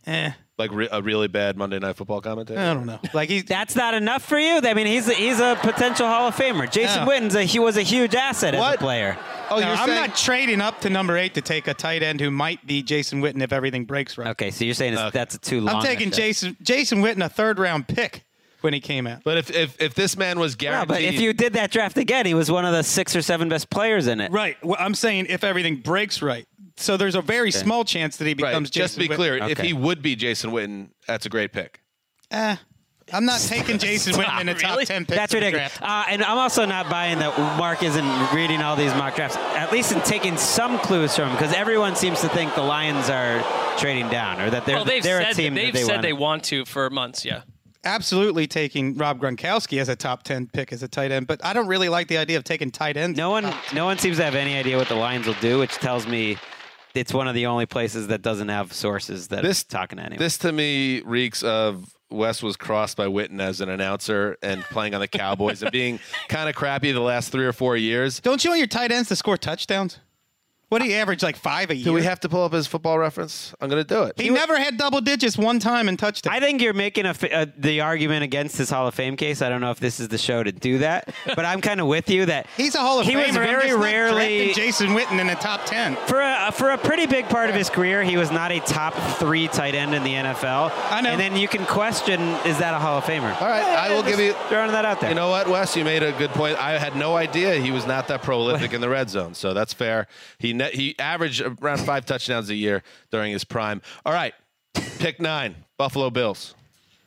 [0.07, 2.61] Eh, Like re- a really bad Monday Night Football commentator.
[2.61, 2.99] I don't know.
[3.14, 4.61] Like he's That's not enough for you.
[4.62, 6.71] I mean, he's a, he's a potential Hall of Famer.
[6.71, 7.07] Jason Yeah.
[7.07, 8.75] Witten's a, he was a huge asset as What?
[8.75, 9.16] a player.
[9.49, 12.03] Oh, No, you're I'm saying not trading up to number eight to take a tight
[12.03, 14.29] end who might be Jason Witten if everything breaks right.
[14.29, 15.11] Okay, so you're saying it's, Okay.
[15.19, 15.77] that's a too long.
[15.77, 16.16] I'm taking a shot.
[16.16, 18.25] Jason Jason Witten, a third round pick
[18.62, 19.23] when he came out.
[19.25, 21.97] But if, if if this man was No, guaranteed, but if you did that draft
[21.99, 24.33] again, he was one of the six or seven best players in it.
[24.33, 24.57] Right.
[24.64, 26.47] Well, I'm saying if everything breaks right.
[26.79, 29.16] So there's a very small chance that he right, becomes just to Jason be Witten.
[29.16, 29.66] clear, if Okay.
[29.69, 31.81] he would be Jason Witten, that's a great pick.
[32.31, 32.57] Eh,
[33.12, 34.85] I'm not taking Jason Witten in the top really?
[34.85, 35.16] ten picks.
[35.16, 35.79] That's of the ridiculous.
[35.79, 36.09] draft.
[36.09, 39.71] Uh, and I'm also not buying that Mark isn't reading all these mock drafts, at
[39.73, 43.42] least in taking some clues from him, because everyone seems to think the Lions are
[43.79, 45.92] trading down or that they're, Well, they've they're said a team they've that they said
[45.92, 46.03] want.
[46.03, 47.25] they want to for months.
[47.25, 47.42] Yeah.
[47.87, 51.53] Absolutely taking Rob Gronkowski as a top ten pick as a tight end, but I
[51.53, 53.16] don't really like the idea of taking tight ends.
[53.16, 55.75] No one, no one seems to have any idea what the Lions will do, which
[55.77, 56.37] tells me
[56.94, 60.05] it's one of the only places that doesn't have sources that This are talking to
[60.05, 60.18] anyone.
[60.18, 64.94] This to me reeks of Wes was crossed by Witten as an announcer and playing
[64.94, 68.20] on the Cowboys and being kind of crappy the last three or four years.
[68.20, 69.99] Don't you want your tight ends to score touchdowns?
[70.69, 71.85] What do you average like five a year?
[71.85, 73.55] Do we have to pull up his football reference?
[73.61, 74.21] I'm going to do it.
[74.21, 76.37] He never had double digits one time in touchdowns.
[76.37, 79.43] I think you're making a, f- uh the argument against his Hall of Fame case.
[79.43, 81.87] I don't know if this is the show to do that, but I'm kind of
[81.87, 83.27] with you that He's a Hall of he Famer.
[83.29, 85.95] was very rarely Jason Witten in the top ten.
[86.09, 88.03] for a for a pretty big part of his career.
[88.03, 90.73] He was not a top three tight end in the NFL.
[90.91, 91.11] I know.
[91.11, 93.41] And then you can question: Is that a Hall of Famer?
[93.41, 94.33] All right, I will give you.
[94.49, 95.11] throwing that out there.
[95.11, 95.77] You know what, Wes?
[95.77, 96.59] You made a good point.
[96.59, 99.73] I had no idea he was not that prolific in the red zone, so that's
[99.73, 100.09] fair.
[100.39, 103.83] He ne- he averaged around five touchdowns a year during his prime.
[104.05, 104.35] All right,
[104.99, 106.55] Pick nine, Buffalo Bills.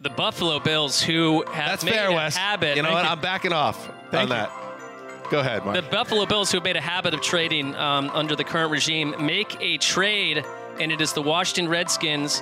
[0.01, 2.35] The Buffalo Bills, who have That's made fair, a Wes.
[2.35, 2.77] habit.
[2.77, 3.05] You know what?
[3.05, 4.27] I'm backing off Thank on you.
[4.29, 5.29] that.
[5.29, 5.75] Go ahead, Mark.
[5.75, 9.13] The Buffalo Bills, who have made a habit of trading um, under the current regime,
[9.19, 10.43] make a trade,
[10.79, 12.41] and it is the Washington Redskins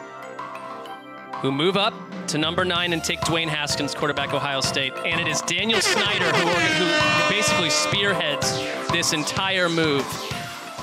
[1.41, 1.93] who move up
[2.27, 4.93] to number nine and take Dwayne Haskins, quarterback Ohio State.
[5.05, 8.51] And it is Daniel Snyder who, who basically spearheads
[8.91, 10.03] this entire move,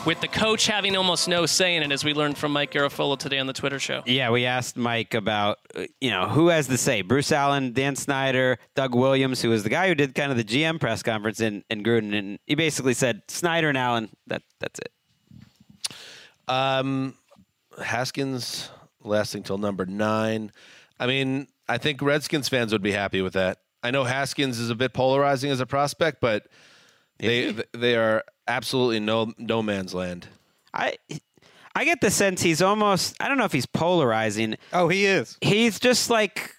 [0.06, 3.18] with the coach having almost no say in it, as we learned from Mike Garafolo
[3.18, 4.02] today on the Twitter show.
[4.06, 7.02] Yeah, we asked Mike about, uh, you know, who has the say?
[7.02, 10.44] Bruce Allen, Dan Snyder, Doug Williams, who was the guy who did kind of the
[10.44, 12.16] GM press conference in, in Gruden.
[12.16, 14.92] And he basically said, Snyder and Allen, that, that's it.
[16.48, 17.14] Um,
[17.82, 18.70] Haskins
[19.02, 20.52] lasting till number nine.
[21.00, 23.58] I mean, I think Redskins fans would be happy with that.
[23.82, 26.46] I know Haskins is a bit polarizing as a prospect, but
[27.18, 30.28] they they are absolutely no no man's land.
[30.72, 30.96] I
[31.76, 34.56] I get the sense he's almost, I don't know if he's polarizing.
[34.72, 35.36] Oh, he is.
[35.40, 36.54] He's just like,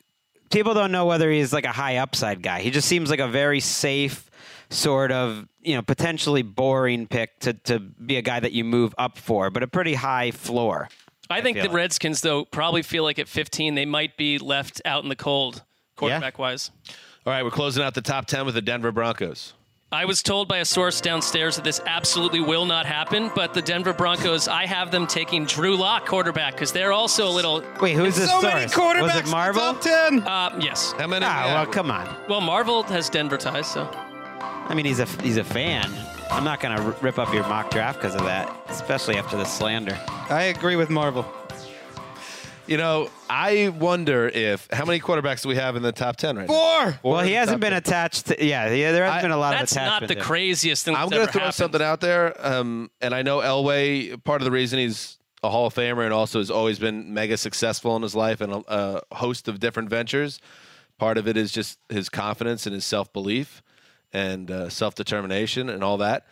[0.52, 2.60] people don't know whether he's like a high upside guy.
[2.60, 4.30] He just seems like a very safe,
[4.69, 8.93] sort of, you know, potentially boring pick to, to be a guy that you move
[8.98, 10.89] up for, but a pretty high floor.
[11.30, 11.74] I think the like.
[11.74, 15.63] Redskins, though, probably feel like at 15 they might be left out in the cold,
[15.95, 16.71] quarterback wise.
[17.26, 19.54] All right, we're closing out the top ten with the Denver Broncos.
[19.95, 23.62] I was told by a source downstairs that this absolutely will not happen, but the
[23.62, 27.63] Denver Broncos, I have them taking Drew Lock quarterback because they're also a little.
[27.81, 28.53] Wait, who's this So source?
[28.53, 29.01] many quarterbacks.
[29.03, 29.62] Was in it the Marvel?
[29.62, 30.19] Top ten.
[30.23, 30.91] Uh, yes.
[30.97, 31.25] How many?
[31.25, 32.13] Ah, yeah, well, come on.
[32.27, 33.89] Well, Marvel has Denver ties, so.
[34.41, 35.89] I mean, he's a he's a fan.
[36.29, 39.45] I'm not gonna r- rip up your mock draft because of that, especially after the
[39.45, 39.97] slander.
[40.29, 41.25] I agree with Marvel.
[42.67, 46.36] You know, I wonder if how many quarterbacks do we have in the top ten
[46.36, 46.54] right now?
[46.93, 46.99] Four.
[47.04, 47.78] well, he hasn't been 10.
[47.78, 48.25] attached.
[48.28, 50.01] To, yeah, yeah, there hasn't I- been a lot That's of attachment.
[50.01, 50.23] not the there.
[50.23, 51.54] craziest thing I'm going to throw happened.
[51.56, 54.21] something out there, um, and I know Elway.
[54.23, 57.38] Part of the reason he's a Hall of Famer and also has always been mega
[57.38, 58.63] successful in his life and a,
[59.12, 60.39] a host of different ventures.
[60.97, 63.62] Part of it is just his confidence and his self belief
[64.12, 66.25] and uh, self determination and all that.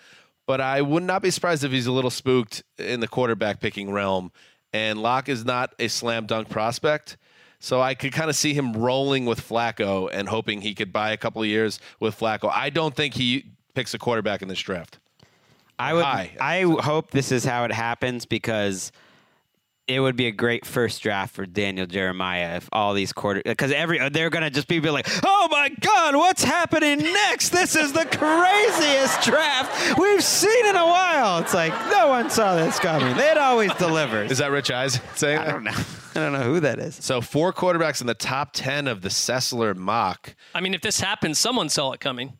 [0.48, 3.91] But I would not be surprised if he's a little spooked in the quarterback picking
[3.91, 4.32] realm.
[4.74, 7.18] And Lock is not a slam dunk prospect.
[7.60, 11.12] So I could kind of see him rolling with Flacco and hoping he could buy
[11.12, 12.52] a couple of years with Flacco.
[12.54, 15.00] I don't think he picks a quarterback in this draft.
[15.80, 16.04] I would.
[16.04, 16.32] High.
[16.42, 18.92] I hope this is how it happens because
[19.88, 23.72] it would be a great first draft for Daniel Jeremiah if all these quarter because
[23.72, 27.50] every they're gonna just be like, oh my god, what's happening next?
[27.50, 31.39] This is the craziest draft we've seen in a while.
[31.39, 33.15] It's like no one saw this coming.
[33.17, 34.32] It always delivers.
[34.32, 35.72] Is that Rich Eisen saying I don't know.
[36.15, 36.96] I don't know who that is.
[36.96, 40.36] So four quarterbacks in the top ten of the Sessler mock.
[40.56, 42.34] I mean, if this happens, someone saw it coming.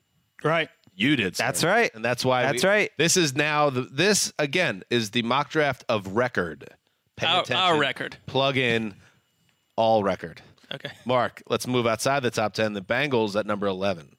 [0.44, 0.70] Right.
[0.96, 1.36] You did.
[1.36, 1.44] sir.
[1.44, 1.94] That's right.
[1.96, 2.44] and that's why.
[2.44, 2.92] That's we- right.
[2.98, 3.82] This is now the.
[3.82, 6.70] This again is the mock draft of record.
[7.16, 7.56] Pay Our- attention.
[7.64, 8.18] our record.
[8.26, 8.96] Plug in
[9.76, 10.42] all record.
[10.74, 10.92] Okay.
[11.06, 12.74] Mark, let's move outside the top ten.
[12.74, 14.16] The Bengals at number eleven.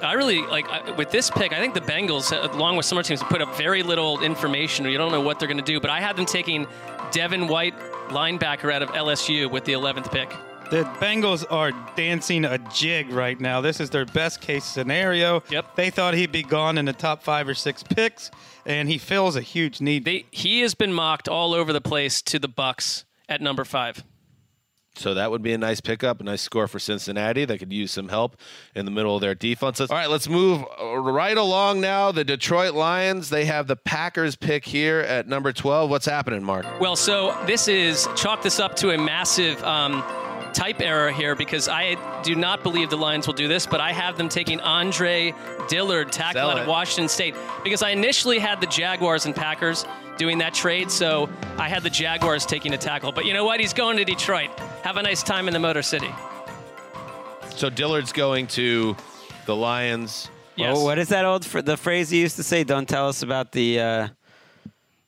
[0.00, 1.52] I really like I- with this pick.
[1.52, 4.20] I think the Bengals, uh, along with some other teams, have put up very little
[4.22, 4.84] information.
[4.86, 5.80] You don't know what they're going to do.
[5.80, 6.66] But I had them taking
[7.10, 7.76] Devin White,
[8.08, 10.32] linebacker out of LSU, with the 11th pick.
[10.70, 13.62] The Bengals are dancing a jig right now.
[13.62, 15.42] This is their best case scenario.
[15.50, 15.76] Yep.
[15.76, 18.30] They thought he'd be gone in the top five or six picks,
[18.66, 20.04] and he fills a huge need.
[20.04, 24.04] They he has been mocked all over the place to the Bucks at number five.
[24.98, 27.44] So that would be a nice pickup, a nice score for Cincinnati.
[27.44, 28.36] They could use some help
[28.74, 29.80] in the middle of their defense.
[29.80, 32.10] All right, let's move right along now.
[32.10, 35.88] The Detroit Lions, they have the Packers pick here at number 12.
[35.88, 36.66] What's happening, Mark?
[36.80, 40.02] Well, so this is chalk this up to a massive um,
[40.54, 43.92] type error here because I do not believe the Lions will do this, but I
[43.92, 45.34] have them taking Andre
[45.68, 46.68] Dillard, tackle Sell out of it.
[46.68, 49.84] Washington State, because I initially had the Jaguars and Packers
[50.16, 53.12] doing that trade, so I had the Jaguars taking a tackle.
[53.12, 53.60] But you know what?
[53.60, 54.50] He's going to Detroit.
[54.82, 56.10] Have a nice time in the Motor City.
[57.50, 58.96] So Dillard's going to
[59.46, 60.30] the Lions.
[60.56, 60.76] Yes.
[60.76, 62.64] Oh, what is that old fr- the phrase you used to say?
[62.64, 64.08] Don't tell us about the uh,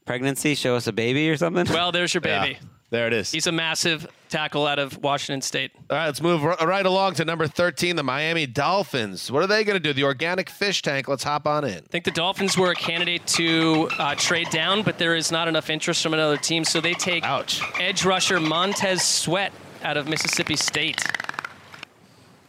[0.07, 0.55] pregnancy.
[0.55, 1.67] Show us a baby or something.
[1.73, 2.59] Well, there's your baby.
[2.61, 3.31] Yeah, there it is.
[3.31, 5.73] He's a massive tackle out of Washington State.
[5.89, 9.31] All right, let's move r- right along to number 13, the Miami Dolphins.
[9.31, 9.93] What are they going to do?
[9.93, 11.09] The organic fish tank.
[11.09, 11.79] Let's hop on in.
[11.79, 15.49] I think the Dolphins were a candidate to uh, trade down, but there is not
[15.49, 17.63] enough interest from another team, so they take Ouch.
[17.81, 21.01] edge rusher Montez Sweat out of Mississippi State.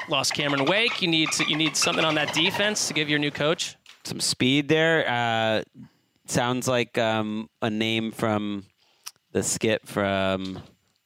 [0.10, 1.02] Lost Cameron Wake.
[1.02, 3.76] You need to, you need something on that defense to give your new coach.
[4.04, 5.08] Some speed there.
[5.08, 5.64] Uh,
[6.26, 8.66] sounds like um, a name from
[9.32, 10.62] the skit from.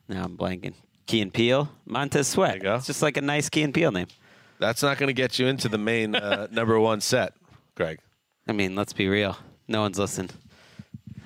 [0.07, 0.73] Now I'm blanking.
[1.07, 1.69] Key and Peele.
[1.85, 2.49] Montez Sweat.
[2.49, 2.75] There you go.
[2.75, 4.07] It's just like a nice Key and Peele name.
[4.59, 7.33] That's not going to get you into the main uh, number one set,
[7.75, 7.99] Greg.
[8.47, 9.37] I mean, let's be real.
[9.67, 10.29] No one's listening.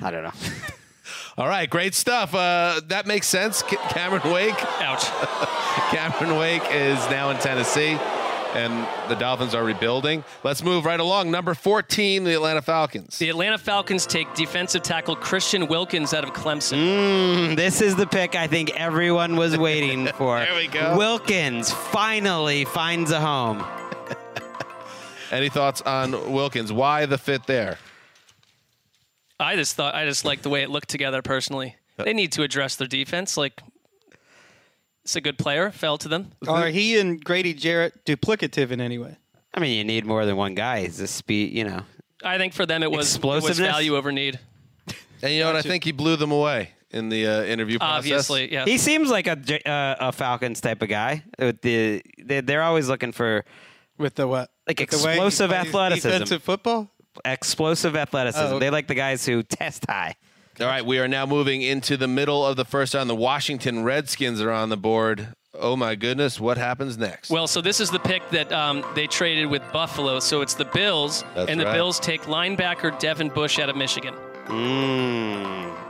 [0.01, 0.31] I don't know.
[1.37, 2.33] All right, great stuff.
[2.35, 3.61] Uh, that makes sense.
[3.61, 4.55] Ca- Cameron Wake.
[4.81, 5.05] Ouch.
[5.91, 7.97] Cameron Wake is now in Tennessee,
[8.53, 10.23] and the Dolphins are rebuilding.
[10.43, 11.31] Let's move right along.
[11.31, 13.17] Number 14, the Atlanta Falcons.
[13.17, 16.77] The Atlanta Falcons take defensive tackle Christian Wilkins out of Clemson.
[16.77, 20.39] Mm, this is the pick I think everyone was waiting for.
[20.39, 20.97] There we go.
[20.97, 23.63] Wilkins finally finds a home.
[25.31, 26.73] Any thoughts on Wilkins?
[26.73, 27.77] Why the fit there?
[29.39, 31.75] I just thought I just liked the way it looked together personally.
[31.97, 33.37] They need to address their defense.
[33.37, 33.61] Like
[35.09, 35.71] it's a good player.
[35.71, 36.29] Fell to them.
[36.47, 39.17] Are he and Grady Jarrett duplicative in any way?
[39.51, 40.81] I mean, you need more than one guy.
[40.81, 41.81] He's a speed, you know.
[42.23, 43.71] I think for them it was, it was Explosiveness?
[43.71, 44.39] value over need.
[45.23, 45.55] And you know what?
[45.55, 47.97] I think he blew them away in the uh, interview process.
[47.97, 48.65] Obviously, yeah.
[48.65, 51.23] He seems like a J- uh, a Falcons type of guy.
[51.39, 53.45] With the they, they're always looking for
[53.97, 54.51] With the what?
[54.67, 56.07] Like With the way he explosive plays athleticism.
[56.09, 56.91] Defensive football?
[57.25, 58.45] explosive athleticism.
[58.45, 58.59] Oh, okay.
[58.59, 60.15] They like the guys who test high.
[60.61, 63.09] All right, we are now moving into the middle of the first round.
[63.09, 65.29] The Washington Redskins are on the board.
[65.53, 67.29] Oh my goodness, what happens next?
[67.29, 70.19] Well, so this is the pick that um, they traded with Buffalo.
[70.19, 71.73] So it's the Bills, That's and the right.
[71.75, 74.13] Bills take linebacker Devin Bush out of Michigan.
[74.47, 75.88] Mm.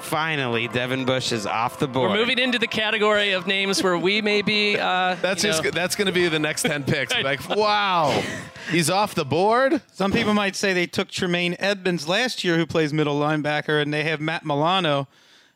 [0.00, 2.10] Finally, Devin Bush is off the board.
[2.10, 4.76] We're moving into the category of names where we may be.
[4.78, 7.12] Uh, that's just know, that's going to be the next 10 picks.
[7.22, 8.22] Like, wow.
[8.70, 9.82] He's off the board?
[9.92, 13.92] Some people might say they took Tremaine Edmunds last year, who plays middle linebacker, and
[13.92, 15.08] they have Matt Milano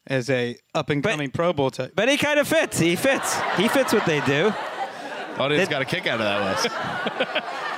[0.06, 1.92] as a up and coming Pro Bowl type.
[1.94, 2.78] But he kind of fits.
[2.78, 3.38] He fits.
[3.56, 4.52] He fits what they do.
[5.38, 7.62] Audience It- got a kick out of that list.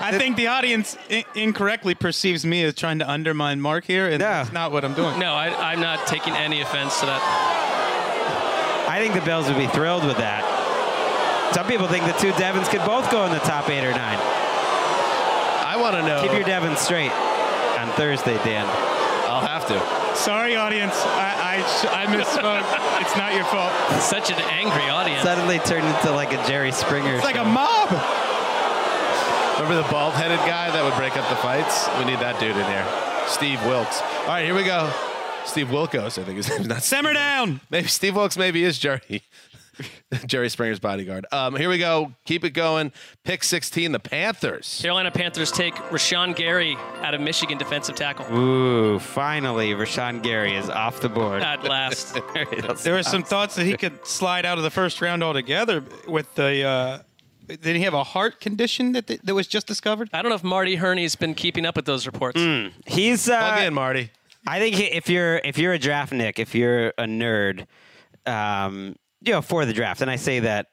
[0.00, 4.18] I think the audience I- incorrectly perceives me as trying to undermine Mark here, and
[4.20, 4.24] No.
[4.28, 5.18] that's not what I'm doing.
[5.18, 7.22] no, I, I'm not taking any offense to that.
[8.88, 10.44] I think the Bills would be thrilled with that.
[11.54, 14.18] Some people think the two Devons could both go in the top eight or nine.
[15.64, 16.22] I want to know.
[16.22, 17.12] Keep your Devons straight
[17.78, 18.66] on Thursday, Dan.
[19.28, 19.76] I'll have to.
[20.16, 20.94] Sorry, audience.
[21.04, 22.64] I I, sh- I misspoke.
[23.00, 23.72] it's not your fault.
[24.00, 25.22] Such an angry audience.
[25.22, 27.14] Suddenly turned into like a Jerry Springer.
[27.14, 27.88] It's like a mob.
[29.58, 31.88] Remember the bald headed guy that would break up the fights?
[31.98, 32.86] We need that dude in here.
[33.26, 34.00] Steve Wilkes.
[34.20, 34.88] All right, here we go.
[35.44, 37.60] Steve Wilkos, I think his name's not Simmer down.
[37.68, 39.24] Maybe Steve Wilkes maybe is Jerry.
[40.26, 41.26] Jerry Springer's bodyguard.
[41.32, 42.12] Um, here we go.
[42.24, 42.92] Keep it going.
[43.24, 44.78] Pick 16, the Panthers.
[44.80, 48.32] Carolina Panthers take Rashan Gary out of Michigan defensive tackle.
[48.32, 51.42] Ooh, finally, Rashan Gary is off the board.
[51.42, 52.16] At last.
[52.84, 56.32] There were some thoughts that he could slide out of the first round altogether with
[56.36, 56.62] the.
[56.64, 56.98] Uh,
[57.48, 60.10] did he have a heart condition that that was just discovered?
[60.12, 62.40] I don't know if Marty Hurney's been keeping up with those reports.
[62.86, 64.10] He's Plug uh, in, Marty.
[64.46, 67.66] I think if you're if you're a draft Nick, if you're a nerd,
[68.26, 70.68] um, you know, for the draft, and I say that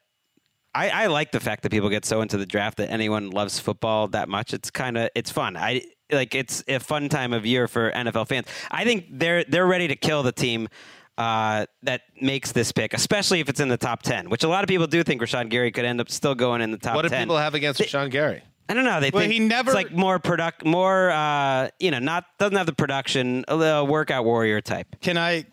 [0.76, 3.58] I, I like the fact that people get so into the draft that anyone loves
[3.58, 4.52] football that much.
[4.52, 5.56] It's kind of it's fun.
[5.56, 8.46] I like it's a fun time of year for NFL fans.
[8.70, 10.68] I think they're they're ready to kill the team.
[11.18, 14.62] Uh, that makes this pick, especially if it's in the top ten, which a lot
[14.62, 17.02] of people do think Rashan Gary could end up still going in the top What
[17.02, 17.22] do 10.
[17.22, 18.42] people have against Sean Gary?
[18.68, 19.00] I don't know.
[19.00, 22.56] They Well, think he never- it's like more product, more uh, you know, not doesn't
[22.56, 24.88] have the production, a little workout warrior type.
[25.00, 25.46] Can I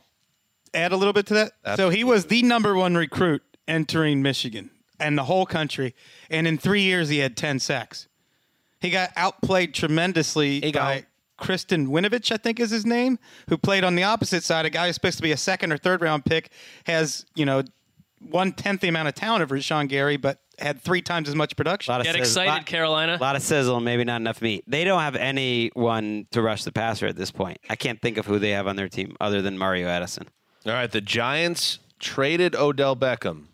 [0.74, 1.78] add a little bit to that?
[1.78, 5.96] So he was the number one recruit entering Michigan and the whole country,
[6.30, 8.10] and in three years he had ten sacks.
[8.82, 10.80] He got outplayed tremendously you go.
[10.80, 11.06] by
[11.38, 13.18] Kristen Winovich, I think is his name,
[13.50, 14.66] who played on the opposite side.
[14.66, 16.52] A guy who's supposed to be a second or third round pick
[16.86, 17.64] has you know
[18.30, 21.56] one tenth the amount of talent of Rashan Gary, but had three times as much
[21.56, 21.94] production.
[21.94, 23.16] A Get sizzle- excited, lot- Carolina.
[23.16, 24.64] A lot of sizzle, and maybe not enough meat.
[24.68, 27.58] They don't have anyone to rush the passer at this point.
[27.70, 30.28] I can't think of who they have on their team other than Mario Addison.
[30.66, 33.46] All right, the Giants traded Odell Beckham.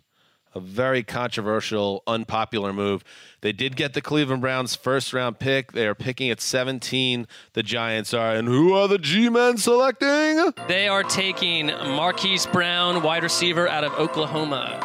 [0.56, 3.04] A very controversial, unpopular move.
[3.42, 5.74] They did get the Cleveland Browns first round pick.
[5.74, 7.28] They are picking at 17.
[7.54, 8.36] The Giants are.
[8.36, 10.52] And who are the G men selecting?
[10.68, 14.80] They are taking Marquise Brown, wide receiver out of Oklahoma.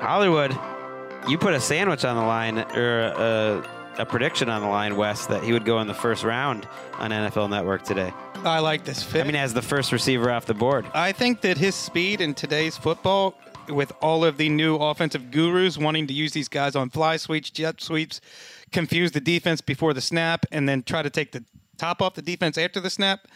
[0.00, 0.58] Hollywood,
[1.28, 3.68] you put a sandwich on the line or a,
[3.98, 6.66] a prediction on the line, Wes, that he would go in the first round
[6.98, 8.12] on NFL Network today.
[8.44, 9.20] I like this fit.
[9.22, 10.86] I mean, as the first receiver off the board.
[10.94, 13.34] I think that his speed in today's football,
[13.70, 17.50] with all of the new offensive gurus wanting to use these guys on fly sweeps,
[17.50, 18.20] jet sweeps,
[18.72, 21.44] confuse the defense before the snap, and then try to take the
[21.78, 23.26] top off the defense after the snap.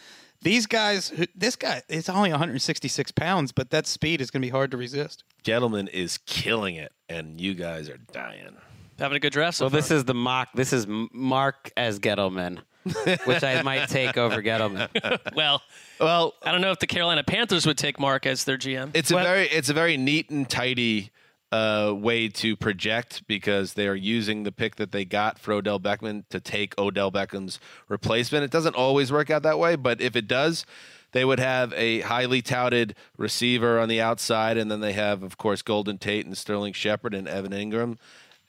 [0.41, 4.51] These guys, this guy is only 166 pounds, but that speed is going to be
[4.51, 5.23] hard to resist.
[5.43, 8.55] Gettleman is killing it, and you guys are dying.
[8.99, 9.57] Having a good draft.
[9.57, 10.49] So Well, this is the mock.
[10.53, 12.59] This is Mark as Gettleman,
[13.25, 15.19] which I might take over Gettleman.
[15.35, 15.61] well,
[15.99, 18.91] Well, I don't know if the Carolina Panthers would take Mark as their GM.
[18.93, 21.11] it's a very it's a very neat and tidy
[21.51, 25.79] uh, way to project because they are using the pick that they got for Odell
[25.79, 28.43] Beckham to take Odell Beckham's replacement.
[28.43, 30.65] It doesn't always work out that way, but if it does,
[31.11, 35.37] they would have a highly touted receiver on the outside, and then they have, of
[35.37, 37.97] course, Golden Tate and Sterling Shepard and Evan Engram,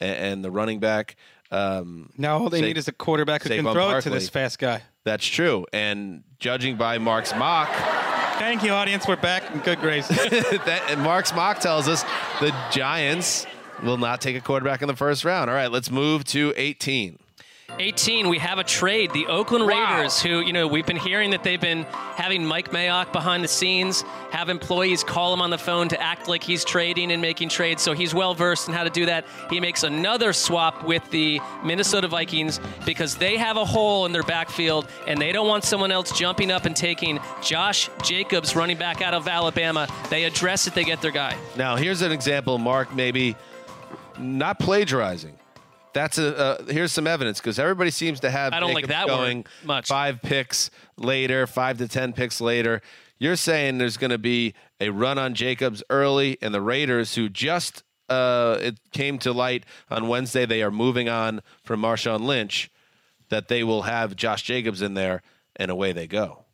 [0.01, 1.15] and, and the running back.
[1.51, 3.93] Um, Now all they Sa- need is a quarterback who can Saquon throw it to
[3.93, 4.13] Barkley.
[4.13, 4.83] this fast guy.
[5.05, 5.67] that's true.
[5.73, 7.71] And judging by Mark's mock,
[8.39, 9.09] Thank you, audience.
[9.09, 10.07] We're back in good grace.
[10.09, 12.03] that and Mark's mock tells us
[12.39, 13.47] the Giants
[13.83, 15.49] will not take a quarterback in the first round.
[15.49, 17.19] All right, let's move to 18.
[17.79, 19.13] 18, we have a trade.
[19.13, 23.13] The Oakland Raiders, who, you know, we've been hearing that they've been having Mike Mayock
[23.13, 27.13] behind the scenes, have employees call him on the phone to act like he's trading
[27.13, 27.83] and making trades.
[27.83, 29.27] So he's well versed in how to do that.
[29.51, 34.23] He makes another swap with the Minnesota Vikings because they have a hole in their
[34.23, 39.03] backfield and they don't want someone else jumping up and taking Josh Jacobs, running back
[39.03, 39.87] out of Alabama.
[40.09, 41.37] They address it, they get their guy.
[41.57, 43.37] Now, here's an example, Mark, maybe
[44.19, 45.39] not plagiarizing.
[45.97, 49.07] That's a uh, here's some evidence because everybody seems to have I don't like that
[49.07, 49.89] word going much.
[49.89, 52.83] five picks later, five to ten picks later.
[53.19, 57.31] You're saying there's going to be a run on Jacobs early, and the Raiders, who
[57.31, 62.71] just uh, it came to light on Wednesday, they are moving on from Marshawn Lynch,
[63.31, 65.23] that they will have Josh Jacobs in there,
[65.57, 66.45] and away they go.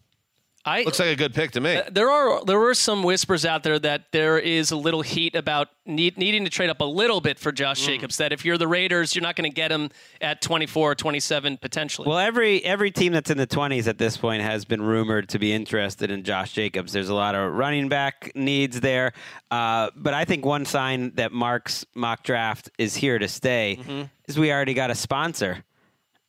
[0.65, 1.77] I Looks like a good pick to me.
[1.77, 5.35] Uh, there are there were some whispers out there that there is a little heat
[5.35, 7.87] about need, needing to trade up a little bit for Josh mm.
[7.87, 8.19] Jacobs.
[8.19, 9.91] That if you're the Raiders, you're not going to get him
[10.21, 12.09] at 24 or 27 potentially.
[12.09, 15.41] Well, every every team that's in the 20s at this point has been rumored to
[15.41, 16.93] be interested in Josh Jacobs.
[16.93, 19.15] There's a lot of running back needs there,
[19.51, 24.03] uh, but I think one sign that Mark's mock draft is here to stay mm-hmm.
[24.29, 25.65] is we already got a sponsor.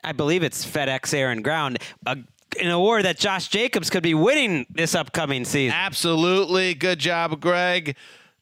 [0.03, 2.17] I believe it's FedEx Air and Ground, a,
[2.59, 5.75] an award that Josh Jacobs could be winning this upcoming season.
[5.77, 6.73] Absolutely.
[6.73, 7.95] Good job, Greg.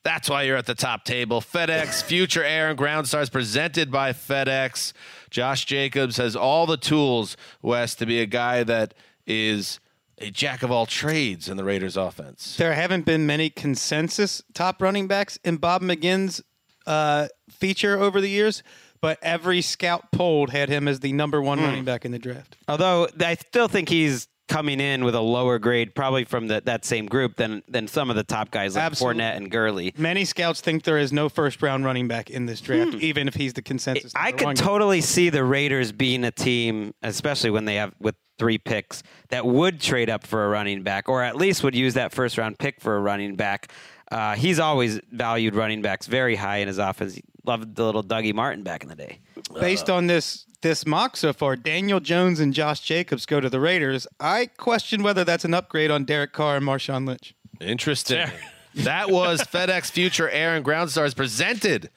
[0.04, 1.42] That's why you're at the top table.
[1.42, 4.94] FedEx Future Air and Ground Stars presented by FedEx.
[5.30, 8.94] Josh Jacobs has all the tools, Wes, to be a guy that
[9.28, 9.80] is
[10.18, 12.58] a jack of all trades in the Raiders offense.
[12.58, 16.44] there haven't been many consensus top running backs in Bob McGinn's
[16.86, 18.62] uh, feature over the years,
[19.02, 22.58] but every scout polled had him as the number one running back in the draft.
[22.68, 26.84] Although I still think he's coming in with a lower grade, probably from the, that
[26.84, 29.22] same group than than some of the top guys like Absolutely.
[29.22, 29.94] Fournette and Gurley.
[29.98, 33.34] Many scouts think there is no first round running back in this draft, even if
[33.34, 34.12] he's the consensus.
[34.16, 34.54] I could guy.
[34.54, 39.46] totally see the Raiders being a team, especially when they have with three picks, that
[39.46, 42.58] would trade up for a running back, or at least would use that first round
[42.60, 43.72] pick for a running back.
[44.12, 47.18] Uh, he's always valued running backs very high in his offense.
[47.44, 49.20] He loved the little Dougie Martin back in the day.
[49.60, 53.60] Based on this this mock so far, Daniel Jones and Josh Jacobs go to the
[53.60, 54.06] Raiders.
[54.20, 57.34] I question whether that's an upgrade on Derek Carr and Marshawn Lynch.
[57.60, 58.30] Interesting.
[58.74, 61.90] That was FedEx Future Air and Ground Stars presented.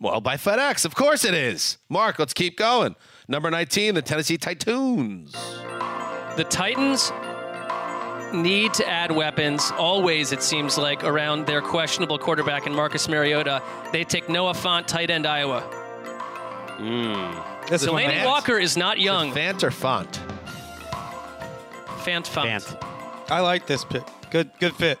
[0.00, 1.78] Well, by FedEx, of course it is.
[1.88, 2.96] Mark, let's keep going.
[3.28, 5.32] Number 19, the Tennessee Titans.
[6.36, 7.12] the Titans
[8.36, 13.62] need to add weapons always it seems like around their questionable quarterback and Marcus Mariota.
[13.92, 15.60] They take Noah Font, tight end Iowa.
[15.60, 17.66] Hmm.
[17.70, 19.32] This is one Delanie I- Walker is not young.
[19.32, 20.20] Fant or Font?
[22.04, 22.48] Fant Font.
[22.48, 22.82] Fant.
[23.30, 24.04] I like this pick.
[24.30, 24.98] Good good fit.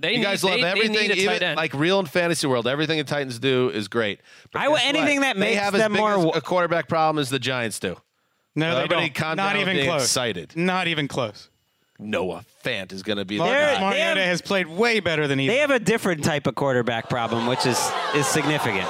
[0.00, 2.46] They You need, guys love they everything, need a tight even like real in fantasy
[2.46, 2.68] world.
[2.68, 4.20] Everything the Titans do is great.
[4.52, 4.82] But I- guess what?
[4.84, 7.30] anything that they makes have them as big more as wa- a quarterback problem as
[7.30, 7.96] the Giants do.
[8.54, 9.14] No, they don't.
[9.14, 10.02] calm Not down even close.
[10.02, 10.52] excited.
[10.56, 11.48] Not even close.
[11.98, 13.74] Noah Fant is going to be Marcus They're- there.
[13.74, 15.48] they Mariota has played way better than he.
[15.48, 17.78] They have a different type of quarterback problem, which is
[18.14, 18.88] is significant.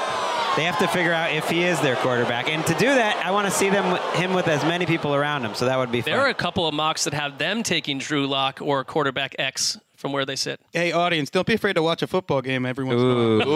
[0.56, 3.30] They have to figure out if he is their quarterback, and to do that, I
[3.30, 5.54] want to see them him with as many people around him.
[5.54, 6.12] So that would be fun.
[6.12, 9.78] there are a couple of mocks that have them taking Drew Lock or quarterback X
[9.96, 10.61] from where they sit.
[10.72, 13.48] hey, audience, don't be afraid to watch a football game every once in a while.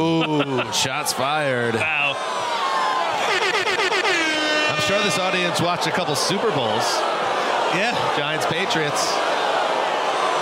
[0.68, 1.74] Ooh, shots fired.
[1.74, 2.16] Wow.
[4.70, 6.84] I'm sure this audience watched a couple Super Bowls.
[7.74, 7.92] Yeah.
[8.16, 9.12] Giants Patriots.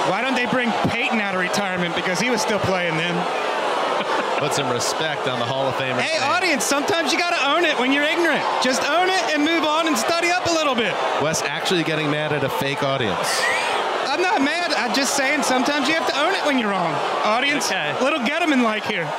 [0.09, 3.14] Why don't they bring Peyton out of retirement because he was still playing then?
[4.38, 6.01] Put some respect on the Hall of Famer.
[6.01, 6.30] Hey, name.
[6.30, 8.42] audience, sometimes you got to own it when you're ignorant.
[8.62, 10.94] Just own it and move on and study up a little bit.
[11.22, 13.18] Wes actually getting mad at a fake audience.
[14.07, 14.72] I'm not mad.
[14.72, 16.94] I'm just saying sometimes you have to own it when you're wrong.
[17.24, 17.94] Audience, Okay.
[18.03, 19.05] little Gettleman like here.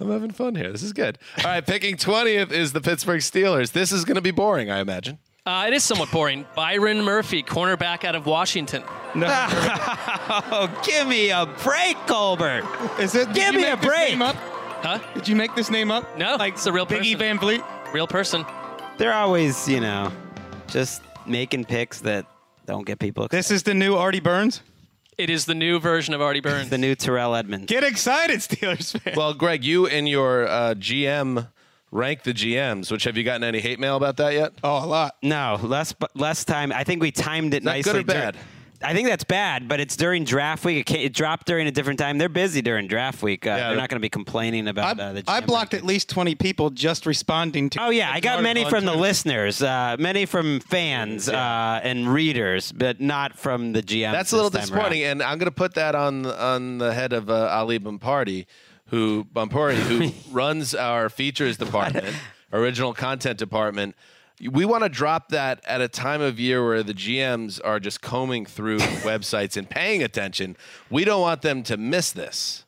[0.00, 0.70] I'm having fun here.
[0.72, 1.18] This is good.
[1.38, 3.72] All right, picking 20th is the Pittsburgh Steelers.
[3.72, 5.18] This is going to be boring, I imagine.
[5.46, 6.44] Uh, it is somewhat boring.
[6.56, 8.82] Byron Murphy, cornerback out of Washington.
[9.14, 9.28] No.
[9.30, 12.64] oh, give me a break, Colbert.
[12.98, 13.32] Is it?
[13.32, 14.10] Give me a this break.
[14.10, 14.34] name up?
[14.34, 14.98] Huh?
[15.14, 16.18] Did you make this name up?
[16.18, 17.18] No, like it's a real Biggie person.
[17.18, 17.62] Van Vliet.
[17.92, 18.44] Real person.
[18.98, 20.12] They're always, you know,
[20.66, 22.26] just making picks that
[22.66, 23.26] don't get people.
[23.26, 23.38] Excited.
[23.38, 24.62] This is the new Artie Burns.
[25.16, 26.70] It is the new version of Artie Burns.
[26.70, 27.66] the new Terrell Edmunds.
[27.66, 29.14] Get excited, Steelers fan.
[29.16, 31.48] Well, Greg, you and your uh, GM
[31.96, 32.90] rank the GMs.
[32.92, 34.52] Which have you gotten any hate mail about that yet?
[34.62, 35.16] Oh, a lot.
[35.22, 36.72] No, less less time.
[36.72, 37.92] I think we timed it that nicely.
[37.92, 38.36] good or dur- bad?
[38.82, 40.90] I think that's bad, but it's during draft week.
[40.90, 42.18] It, it dropped during a different time.
[42.18, 43.46] They're busy during draft week.
[43.46, 45.24] Uh, Yeah, they're the- not going to be complaining I, about uh, the.
[45.26, 45.78] I blocked rankings.
[45.78, 47.82] at least 20 people just responding to.
[47.84, 52.06] Oh yeah, I got many on from the listeners, uh, many from fans uh, and
[52.06, 54.12] readers, but not from the GM.
[54.12, 57.30] That's a little disappointing, and I'm going to put that on on the head of
[57.30, 58.44] uh, Ali Bhanpuri,
[58.88, 62.14] who Bhanpuri, who runs our features department,
[62.52, 63.96] original content department.
[64.40, 68.02] We want to drop that at a time of year where the GMs are just
[68.02, 70.56] combing through websites and paying attention.
[70.90, 72.64] We don't want them to miss this.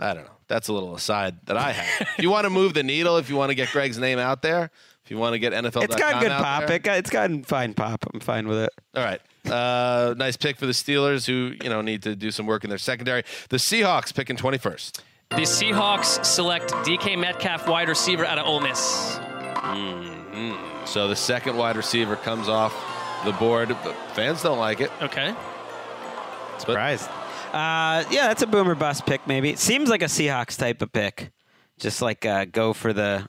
[0.00, 0.30] I don't know.
[0.48, 2.08] That's a little aside that I have.
[2.16, 4.42] if you want to move the needle, if you want to get Greg's name out
[4.42, 4.70] there,
[5.04, 6.70] if you want to get NFL, It's got good pop.
[6.70, 8.04] It got, it's gotten fine pop.
[8.12, 8.70] I'm fine with it.
[8.94, 9.20] All right.
[9.50, 12.70] Uh, nice pick for the Steelers, who you know need to do some work in
[12.70, 13.24] their secondary.
[13.48, 15.02] The Seahawks picking twenty first.
[15.32, 19.18] The Seahawks select DK Metcalf, wide receiver out of Ole Miss.
[20.84, 22.74] So the second wide receiver comes off
[23.24, 23.74] the board.
[23.82, 24.90] But fans don't like it.
[25.00, 25.34] Okay.
[26.58, 27.08] Surprised.
[27.50, 29.26] Uh, yeah, that's a boomer bust pick.
[29.26, 31.32] Maybe it seems like a Seahawks type of pick.
[31.78, 33.26] Just like uh, go for the.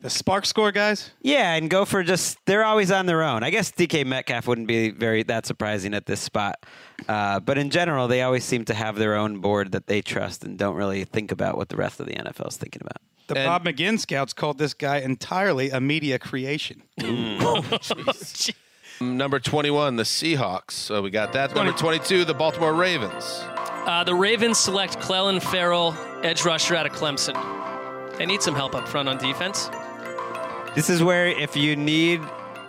[0.00, 1.10] They, The SPARQ score guys.
[1.22, 3.42] yeah, and go for just they're always on their own.
[3.42, 6.64] I guess DK Metcalf wouldn't be very that surprising at this spot,
[7.08, 10.44] uh, but in general, they always seem to have their own board that they trust
[10.44, 12.98] and don't really think about what the rest of the NFL is thinking about.
[13.26, 16.82] The And- Bob McGinn scouts called this guy entirely a media creation.
[19.00, 20.72] Number twenty one, the Seahawks.
[20.72, 21.54] So we got that.
[21.54, 23.40] Number twenty two, the Baltimore Ravens.
[23.86, 27.34] Uh, the Ravens select Clelin Ferrell, edge rusher out of Clemson.
[28.18, 29.70] They need some help up front on defense.
[30.74, 32.20] This is where if you need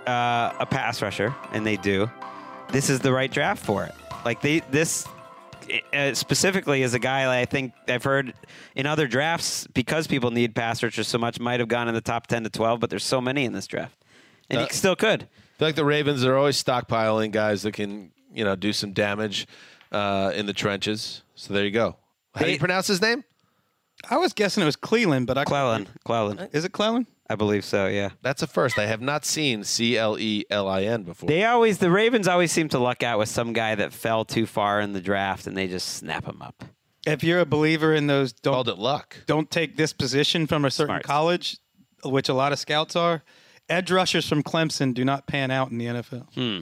[0.08, 2.10] uh, a pass rusher, and they do,
[2.72, 3.94] this is the right draft for it.
[4.26, 5.08] Like they this
[5.94, 8.34] uh, specifically is a guy that I think I've heard
[8.76, 12.02] in other drafts because people need pass rushers so much might have gone in the
[12.02, 14.04] top ten to twelve, but there's so many in this draft,
[14.50, 15.24] and Uh, he still could.
[15.24, 18.94] I feel like the Ravens are always stockpiling guys that can you know do some
[18.94, 19.48] damage
[19.92, 21.22] uh, in the trenches.
[21.36, 21.98] So there you go.
[22.34, 23.24] How do you pronounce his name?
[24.10, 27.06] I was guessing it was Cleveland, but I Clelin, Clelin, Is it Cleveland?
[27.32, 27.88] I believe so.
[27.88, 28.10] Yeah.
[28.22, 28.78] That's a first.
[28.78, 31.28] I have not seen C L E L I N before.
[31.28, 34.46] They always the Ravens always seem to luck out with some guy that fell too
[34.46, 36.66] far in the draft, and they just snap him up.
[37.08, 39.16] If you're a believer in those, don't called it luck.
[39.26, 41.04] don't take this position from a certain Smart.
[41.04, 41.58] college,
[42.04, 43.24] which a lot of scouts are.
[43.70, 46.28] Edge rushers from Clemson do not pan out in the NFL.
[46.34, 46.62] Hmm.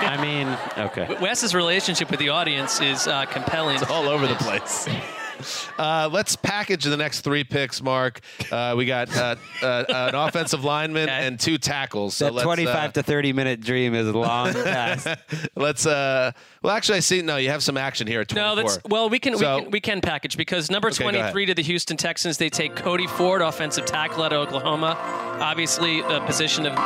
[0.00, 0.48] I mean,
[0.86, 1.16] okay.
[1.20, 3.82] Wes's relationship with the audience is uh, compelling.
[3.84, 4.88] all over the place.
[5.78, 8.20] Uh, let's package the next three picks, Mark.
[8.50, 11.26] Uh, we got uh, uh, an offensive lineman Okay.
[11.26, 12.14] and two tackles.
[12.16, 15.06] So That 25 uh, to 30 minute dream is long past.
[15.54, 15.86] let's.
[15.86, 16.32] Uh,
[16.62, 17.22] well, actually, I see.
[17.22, 18.70] No, you have some action here at No, 24.
[18.72, 19.08] that's well.
[19.08, 21.96] We can, So- we can we can package because number Okay, 23 to the Houston
[21.96, 24.96] Texans, they take Cody Ford, offensive tackle out of Oklahoma.
[25.40, 26.76] Obviously, a position of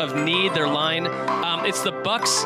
[0.00, 0.54] of need.
[0.54, 1.06] Their line.
[1.06, 2.44] Um, it's the Bucks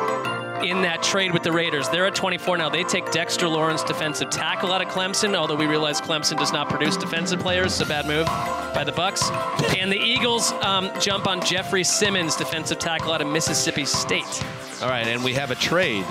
[0.63, 1.89] in that trade with the Raiders.
[1.89, 2.69] They're at 24 now.
[2.69, 5.35] They take Dexter Lawrence, defensive tackle out of Clemson.
[5.35, 8.27] Although we realize Clemson does not produce defensive players, it's a bad move
[8.75, 9.31] by the Bucks.
[9.77, 14.45] And the Eagles um, jump on Jeffrey Simmons, defensive tackle out of Mississippi State.
[14.83, 16.05] All right, and we have a trade.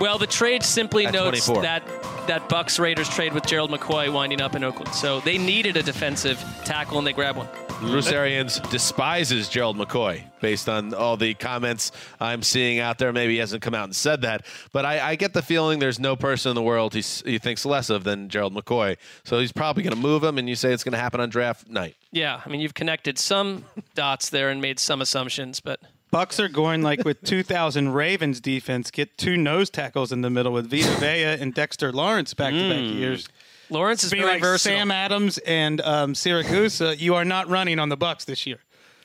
[0.00, 1.62] Well, the trade simply At notes 24.
[1.62, 1.82] that
[2.26, 4.94] that Bucks Raiders trade with Gerald McCoy winding up in Oakland.
[4.94, 7.48] So they needed a defensive tackle and they grab one.
[7.80, 13.12] Bruce Arians despises Gerald McCoy based on all the comments I'm seeing out there.
[13.12, 15.98] Maybe he hasn't come out and said that, but I, I get the feeling there's
[15.98, 18.96] no person in the world he, he thinks less of than Gerald McCoy.
[19.24, 21.30] So he's probably going to move him, and you say it's going to happen on
[21.30, 21.96] draft night.
[22.12, 25.80] Yeah, I mean you've connected some dots there and made some assumptions, but
[26.10, 30.52] Bucks are going like with 2000 Ravens defense, get two nose tackles in the middle
[30.52, 33.28] with Vita Vea and Dexter Lawrence back to back years.
[33.70, 34.78] Lawrence is Be very like versatile.
[34.78, 36.98] Sam Adams and um, Siragusa.
[36.98, 38.58] You are not running on the Bucks this year.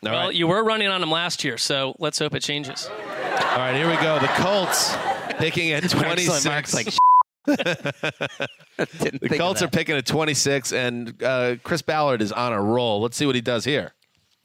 [0.03, 0.35] All well, right.
[0.35, 2.89] you were running on them last year, so let's hope it changes.
[2.89, 4.19] All right, here we go.
[4.19, 4.95] The Colts
[5.37, 6.45] picking at 26.
[6.45, 6.87] Mark's like,
[7.47, 12.61] Didn't the think Colts are picking at 26, and uh, Chris Ballard is on a
[12.61, 13.01] roll.
[13.01, 13.93] Let's see what he does here.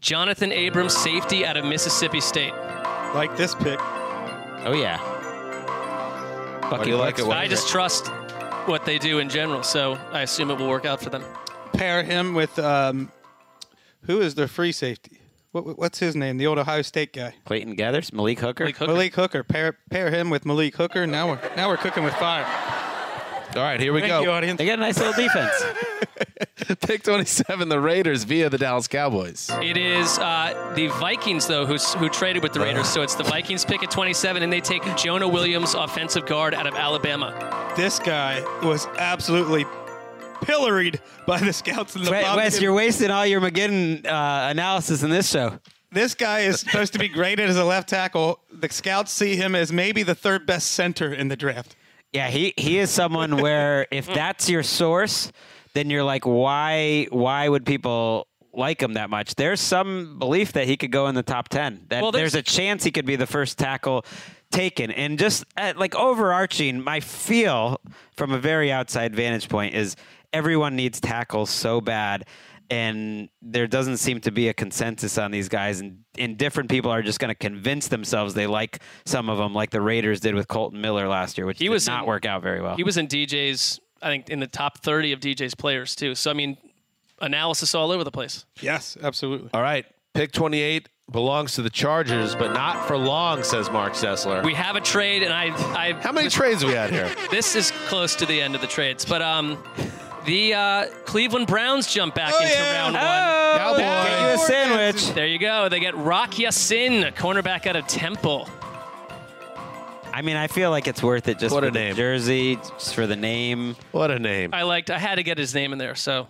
[0.01, 2.55] Jonathan Abrams, safety out of Mississippi State.
[3.15, 3.79] Like this pick.
[4.63, 4.99] Oh, yeah.
[6.71, 7.27] Why do you like it?
[7.27, 8.09] I just trust
[8.67, 11.23] what they do in general, so I assume it will work out for them.
[11.75, 13.13] Pair him with um,
[14.03, 15.21] who is their free safety?
[15.53, 16.39] What, what's his name?
[16.39, 17.35] The old Ohio State guy.
[17.45, 18.65] Clayton Geathers, Malik Hooker.
[18.65, 18.93] Malik Hooker.
[18.93, 19.43] Malik Hooker.
[19.43, 21.07] Pair pair him with Malik Hooker.
[21.07, 22.47] Now we're now we're cooking with fire.
[23.57, 24.21] All right, here we Thank go.
[24.23, 24.59] you, audience.
[24.59, 25.65] They got a nice little defense.
[26.87, 29.51] Pick 27, the Raiders via the Dallas Cowboys.
[29.61, 32.89] It is uh, the Vikings, though, who, who traded with the Raiders.
[32.89, 36.69] So it's the Vikings pick at 27, and they take Jonah Williams, offensive guard out
[36.69, 37.73] of Alabama.
[37.77, 39.65] This guy was absolutely
[40.43, 45.03] pilloried by the scouts in the Wes, Wes, you're wasting all your McGinn uh, analysis
[45.03, 45.59] in this show.
[45.91, 48.39] This guy is supposed to be graded as a left tackle.
[48.53, 51.75] The scouts see him as maybe the third best center in the draft.
[52.13, 55.31] Yeah, he he is someone where if that's your source,
[55.75, 59.37] then you're like, why why would people like him that much?
[59.37, 61.87] There's some belief that he could go in the top ten.
[61.89, 64.05] That Well, there's, there's- a chance he could be the first tackle
[64.51, 64.91] taken.
[64.91, 67.81] And just uh, like overarching, my feel
[68.17, 69.95] from a very outside vantage point is
[70.33, 72.27] everyone needs tackles so bad.
[72.71, 76.91] And there doesn't seem to be a consensus on these guys, and, and different people
[76.93, 80.37] are just going to convince themselves they like some of them, like the Raiders did
[80.37, 82.77] with Kolton Miller last year, which He did was not in- work out very well.
[82.77, 86.15] He was in DJ's, I think, in the top 30 of DJ's players, too.
[86.15, 86.57] So, I mean,
[87.21, 88.45] analysis all over the place.
[88.61, 89.51] Yes, absolutely.
[89.53, 89.85] All right.
[90.15, 94.45] Pick 28 belongs to the Chargers, but not for long, says Mark Sessler.
[94.45, 95.47] We have a trade, and I.
[95.77, 97.11] I How many trades we had here?
[97.33, 99.59] This is close to the end of the trades, but um,
[100.31, 102.73] the uh, Cleveland Browns jump back Oh, into yeah.
[102.83, 103.03] round one.
[103.03, 103.79] Oh, Cowboy.
[104.09, 105.15] get you a sandwich.
[105.15, 105.69] There you go.
[105.69, 108.49] They get Rock Ya-Sin, a cornerback out of Temple.
[110.13, 111.95] I mean, I feel like it's worth it just What for a the name.
[111.97, 113.75] jersey, just for the name.
[113.93, 114.51] What a name.
[114.53, 114.91] I liked.
[114.91, 116.29] I had to get his name in there, so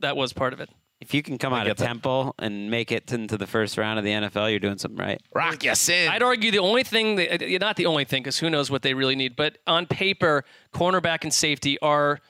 [0.00, 0.70] that was part of it.
[1.00, 1.86] If you can come out get of that.
[1.86, 5.20] Temple and make it into the first round of the NFL, you're doing something right.
[5.34, 6.08] Rock ya sin.
[6.10, 8.82] I'd argue the only thing, that, uh, not the only thing, because who knows what
[8.82, 12.20] they really need, but on paper, cornerback and safety are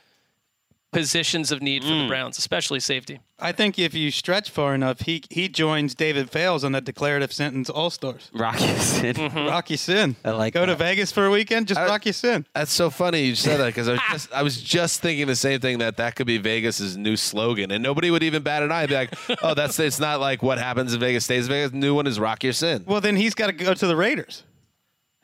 [0.92, 2.02] positions of need for Mm.
[2.02, 3.18] the Browns, especially safety.
[3.38, 7.32] I think if you stretch far enough, he he joins David Fales on that declarative
[7.32, 8.30] sentence All Stars.
[8.32, 9.16] Rocky Sin.
[9.34, 10.14] Rocky Sin.
[10.24, 10.76] I like Go to.
[10.76, 12.46] Vegas for a weekend, just I- Rocky Sin.
[12.54, 15.34] That's so funny you said that because I was just I was just thinking the
[15.34, 18.70] same thing that that could be Vegas's new slogan, and nobody would even bat an
[18.70, 18.86] eye.
[18.86, 21.72] Be like, oh, that's it's not like what happens in Vegas stays in Vegas.
[21.72, 22.84] New one is Rock Your Sin.
[22.86, 24.44] Well, then he's got to go to the Raiders.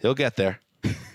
[0.00, 0.60] He'll get there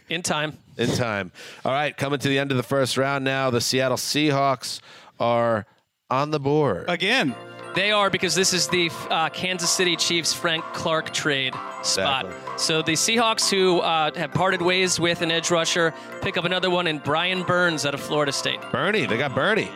[0.09, 0.57] In time.
[0.77, 1.31] In time.
[1.65, 3.49] All right, coming to the end of the first round now.
[3.49, 4.79] The Seattle Seahawks
[5.19, 5.65] are
[6.09, 6.85] on the board.
[6.89, 7.35] Again,
[7.75, 12.25] They are because this is the uh, Kansas City Chiefs Frank Clark trade spot.
[12.25, 12.57] Exactly.
[12.57, 16.69] So the Seahawks, who uh, have parted ways with an edge rusher, pick up another
[16.69, 18.59] one in Brian Burns out of Florida State.
[18.71, 19.71] Bernie, they got Bernie.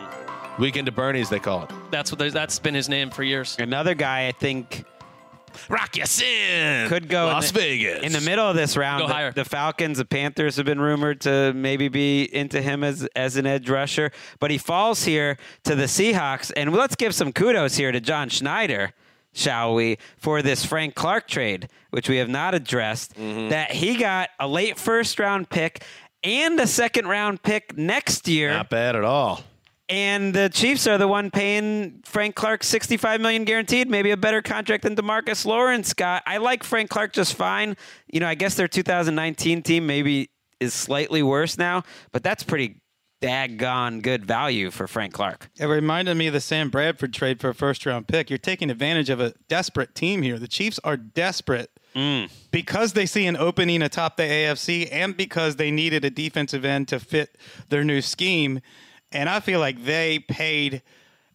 [0.60, 1.70] Weekend to Bernie's, they call it.
[1.90, 3.56] That's what they- that's been his name for years.
[3.60, 4.84] Another guy I think
[5.68, 9.02] Rock Your Sin could go Las in the, Vegas in the middle of this round.
[9.02, 9.32] Go the, higher.
[9.32, 13.46] the Falcons, the Panthers have been rumored to maybe be into him as as an
[13.46, 16.52] edge rusher, but he falls here to the Seahawks.
[16.56, 18.92] And let's give some kudos here to John Schneider,
[19.32, 23.14] shall we, for this Frank Clark trade, which we have not addressed.
[23.14, 23.48] Mm-hmm.
[23.50, 25.82] That he got a late first round pick
[26.22, 28.50] and a second round pick next year.
[28.50, 29.42] Not bad at all.
[29.88, 34.42] And the Chiefs are the one paying Frank Clark 65 million guaranteed, maybe a better
[34.42, 36.22] contract than DeMarcus Lawrence got.
[36.26, 37.76] I like Frank Clark just fine.
[38.06, 40.30] You know, I guess their 2019 team maybe
[40.60, 42.82] is slightly worse now, but that's pretty
[43.20, 45.50] daggone good value for Frank Clark.
[45.58, 48.30] it reminded me of the Sam Bradford trade for a first round pick.
[48.30, 50.38] You're taking advantage of a desperate team here.
[50.38, 52.30] The Chiefs are desperate mm.
[52.50, 56.88] because they see an opening atop the AFC and because they needed a defensive end
[56.88, 57.36] to fit
[57.70, 58.60] their new scheme.
[59.12, 60.82] And I feel like they paid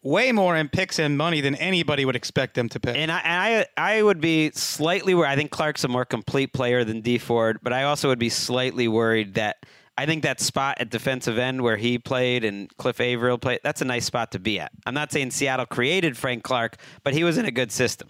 [0.03, 3.01] way more in picks and money than anybody would expect them to pay.
[3.01, 5.30] And I, and I, I would be slightly worried.
[5.30, 8.30] I think Clark's a more complete player than Dee Ford, but I also would be
[8.30, 9.65] slightly worried that
[9.97, 13.82] I think that spot at defensive end where he played and Cliff Avril played, that's
[13.82, 14.71] a nice spot to be at.
[14.86, 18.09] I'm not saying Seattle created Frank Clark, but he was in a good system.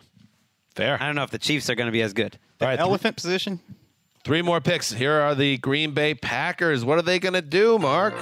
[0.76, 0.97] Fair.
[1.01, 2.39] I don't know if the Chiefs are going to be as good.
[2.59, 3.59] All right, Elephant position.
[4.24, 4.93] Three more picks.
[4.93, 6.86] Here are the Green Bay Packers.
[6.86, 8.13] What are they going to do, Mark?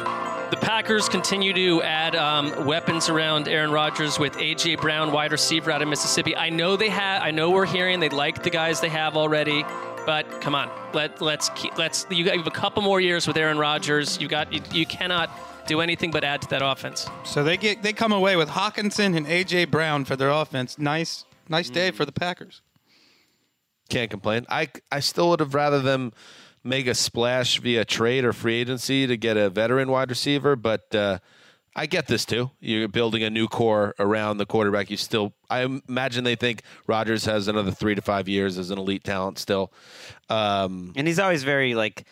[0.50, 5.70] The Packers continue to add um, weapons around Aaron Rodgers with AJ Brown, wide receiver
[5.70, 6.36] out of Mississippi.
[6.36, 7.22] I know they have.
[7.22, 9.64] I know we're hearing they like the guys they have already,
[10.08, 13.60] but come on, let let's keep, let's you have a couple more years with Aaron
[13.60, 14.20] Rodgers.
[14.20, 15.30] You got you, you cannot
[15.68, 17.08] do anything but add to that offense.
[17.24, 20.80] So they get they come away with Hockenson and AJ Brown for their offense.
[20.80, 22.62] Nice nice day for the Packers.
[23.92, 24.46] Can't complain.
[24.50, 26.14] I, I still would have rather them
[26.64, 30.96] make a splash via trade or free agency to get a veteran wide receiver, but
[30.96, 31.18] uh,
[31.76, 32.52] I get this too.
[32.62, 34.90] You're building a new core around the quarterback.
[34.90, 38.78] You still, I imagine they think Rodgers has another three to five years as an
[38.78, 39.74] elite talent still.
[40.30, 42.06] Um, And he's always very, like,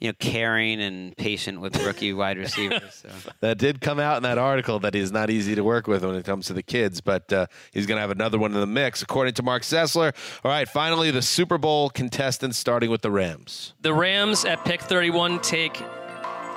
[0.00, 2.94] you know, caring and patient with rookie wide receivers.
[2.94, 3.30] So.
[3.40, 6.14] that did come out in that article that he's not easy to work with when
[6.14, 8.66] it comes to the kids, but uh, he's going to have another one in the
[8.66, 10.14] mix, according to Mark Sessler.
[10.42, 13.74] All right, finally, the Super Bowl contestants, starting with the Rams.
[13.82, 15.80] The Rams at pick 31 take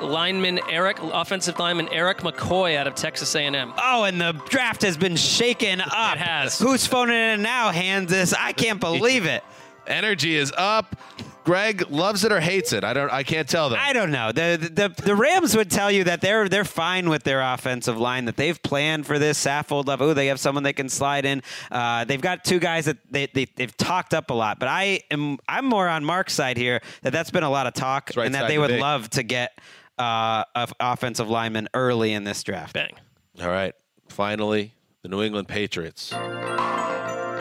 [0.02, 3.74] lineman Eric, offensive lineman Erik McCoy out of Texas A&M.
[3.78, 6.16] Oh, and the draft has been shaken up.
[6.16, 6.60] It has.
[6.60, 8.34] Who's phoning in now, Hanzus?
[8.38, 9.44] I can't believe it.
[9.86, 10.96] Energy is up.
[11.44, 12.84] Greg loves it or hates it.
[12.84, 13.12] I don't.
[13.12, 13.80] I can't tell that.
[13.80, 14.32] I don't know.
[14.32, 18.26] The, the the Rams would tell you that they're they're fine with their offensive line.
[18.26, 19.44] That they've planned for this.
[19.44, 20.00] Saffold up.
[20.02, 21.42] Oh, they have someone they can slide in.
[21.72, 24.60] Uh, they've got two guys that they, they they've talked up a lot.
[24.60, 26.82] But I am I'm more on Mark's side here.
[27.02, 28.80] That that's been a lot of talk, right and that they would be.
[28.80, 29.60] love to get
[30.00, 32.74] uh, a offensive lineman early in this draft.
[32.74, 32.94] Bang.
[33.42, 33.74] All right.
[34.08, 36.14] Finally, the New England Patriots.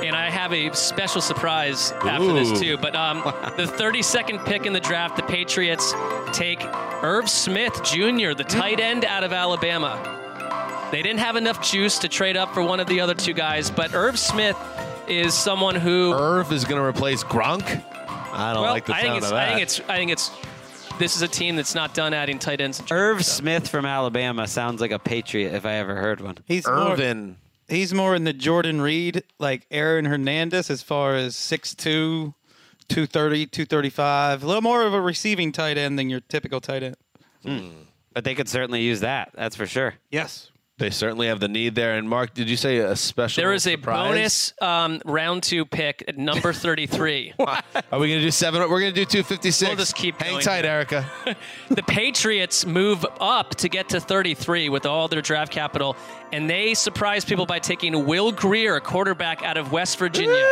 [0.05, 2.77] And I have a special surprise after this too.
[2.77, 3.19] But um,
[3.57, 5.95] the 32nd pick in the draft, the Patriots
[6.33, 6.63] take
[7.03, 10.89] Irv Smith Jr., the tight end out of Alabama.
[10.91, 13.71] They didn't have enough juice to trade up for one of the other two guys,
[13.71, 14.57] but Irv Smith
[15.09, 16.13] is someone who.
[16.13, 17.63] Irv is going to replace Gronk.
[18.33, 19.27] I don't well, like the I sound think it's.
[19.27, 19.49] of that.
[19.49, 19.81] I think it's.
[19.89, 20.31] I think it's.
[20.99, 22.79] This is a team that's not done adding tight ends.
[22.79, 26.37] and Irv Smith from Alabama sounds like a Patriot if I ever heard one.
[26.47, 27.37] He's more, Irvin.
[27.73, 32.35] He's more in the Jordan Reed, like Aaron Hernandez, as far as 6'2",
[32.89, 34.43] 230, 235.
[34.43, 36.97] A little more of a receiving tight end than your typical tight end.
[37.45, 37.70] Hmm.
[38.14, 39.33] But they could certainly use that.
[39.35, 39.95] That's for sure.
[40.11, 40.52] Yes.
[40.83, 41.95] They certainly have the need there.
[41.95, 43.41] And Mark, did you say a special?
[43.41, 47.35] There is a bonus um, round two pick at number 33.
[47.39, 47.62] Are
[47.93, 48.61] we going to do seven?
[48.62, 49.68] We're going to do two fifty six.
[49.68, 50.72] We'll just keep Hang going tight, here.
[50.72, 51.09] Erica.
[51.68, 55.95] the Patriots move up to get to 33 with all their draft capital,
[56.33, 60.49] and they surprise people by taking Will Grier, a quarterback out of West Virginia.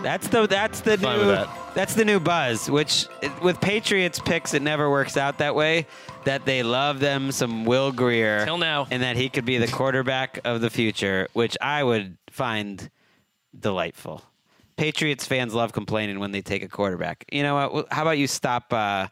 [0.00, 1.48] That's the that's the Fine new that.
[1.74, 2.70] that's the new buzz.
[2.70, 3.08] Which
[3.42, 5.88] with Patriots picks, it never works out that way.
[6.24, 8.86] That they love them some Will Grier Till now.
[8.90, 12.90] and that he could be the quarterback of the future, which I would find
[13.58, 14.22] delightful.
[14.76, 17.24] Patriots fans love complaining when they take a quarterback.
[17.30, 17.88] You know what?
[17.92, 18.72] How about you stop?
[18.72, 19.08] Uh,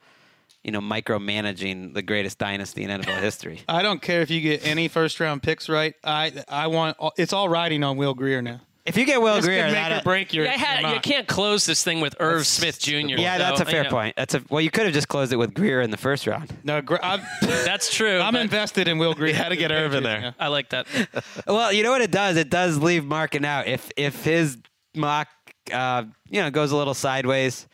[0.65, 3.61] you know, micromanaging the greatest dynasty in NFL history.
[3.67, 5.95] I don't care if you get any first round picks right.
[6.05, 8.61] I I want it's all riding on Will Grier now.
[8.87, 10.47] If you get Will This Grier, could make that- or break your.
[10.47, 12.97] Yeah, I had- you can't close this thing with Irv Smith Jr.
[13.19, 14.17] yeah, so, that's a fair point.
[14.17, 14.61] That's a well.
[14.61, 16.51] You could have just closed it with Grier in the first round.
[16.65, 18.19] No, I'm, That's true.
[18.21, 19.35] I'm invested in Will Grier.
[19.35, 20.21] had to get Irv in there.
[20.21, 20.33] Yeah.
[20.39, 20.87] I like that.
[21.47, 22.37] Well, you know what it does?
[22.37, 23.67] It does leave marking out.
[23.67, 24.57] If if his
[24.95, 25.29] mock,
[25.73, 27.67] uh, you know, goes a little sideways,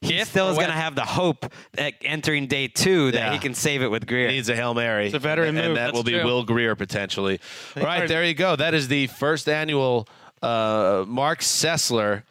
[0.00, 3.32] he If still is going to have the hope that entering day two that Yeah.
[3.32, 4.28] he can save it with Grier.
[4.28, 5.06] He Needs a hail mary.
[5.06, 5.74] It's a veteran and move.
[5.76, 6.24] that That's will be true.
[6.24, 7.40] Will Grier potentially.
[7.76, 8.56] All right, there you go.
[8.56, 10.08] That is the first annual
[10.42, 12.24] uh, Mark Sessler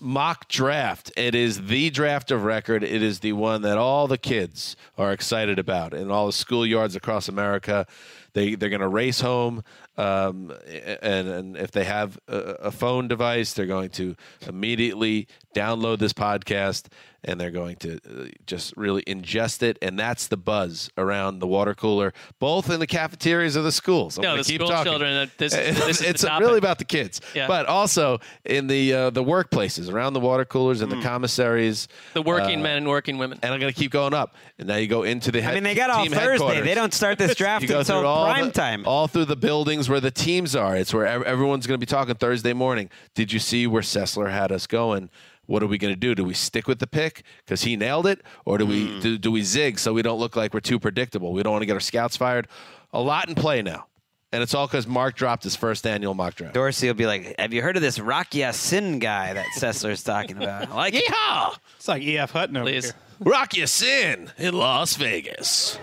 [0.00, 1.10] mock draft.
[1.16, 2.82] It is the draft of record.
[2.82, 6.96] It is the one that all the kids are excited about in all the schoolyards
[6.96, 7.86] across America.
[8.34, 9.64] They they're going to race home,
[9.96, 10.52] um,
[11.00, 14.14] and and if they have a, a phone device, they're going to
[14.46, 16.88] immediately download this podcast
[17.26, 19.78] and they're going to uh, just really ingest it.
[19.82, 24.16] And that's the buzz around the water cooler, both in the cafeterias of the schools.
[24.16, 24.92] I'm No, gonna the keep school talking.
[24.92, 26.46] children, uh, this is- this the it's topic.
[26.46, 27.46] really about the kids, Yeah.
[27.48, 31.88] but also in the uh, the workplaces around the water coolers and the commissaries.
[32.14, 33.38] The working uh, men and working women.
[33.42, 34.34] and I'm going to keep going up.
[34.58, 35.42] And now you go into the.
[35.44, 36.60] I mean, they got all team Thursday.
[36.62, 38.84] They don't start this draft You go until all prime the- time.
[38.86, 40.76] all through the buildings where the teams are.
[40.76, 42.88] It's where everyone's going to be talking Thursday morning.
[43.14, 45.10] Did you see where Sessler had us going?
[45.46, 46.14] What are we going to do?
[46.14, 48.70] Do we stick with the pick because he nailed it, or do Hmm.
[48.70, 51.32] we do, do we zig so we don't look like we're too predictable?
[51.32, 52.48] We don't want to get our scouts fired.
[52.92, 53.86] A lot in play now,
[54.32, 56.54] and it's all because Mark dropped his first annual mock draft.
[56.54, 60.42] Dorsey will be like, "Have you heard of this Rocky Sin guy that Sessler's talking
[60.42, 61.04] about?" I like it.
[61.04, 61.56] Yeehaw!
[61.76, 62.30] It's like E.F.
[62.32, 62.84] Hutton over Please.
[62.86, 62.94] here.
[63.20, 65.78] Rock your sin in Las Vegas.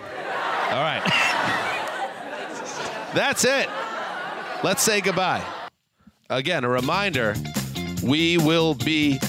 [0.69, 1.03] All right.
[3.13, 3.69] That's it.
[4.63, 5.43] Let's say goodbye.
[6.29, 7.35] Again, a reminder
[8.01, 9.19] we will be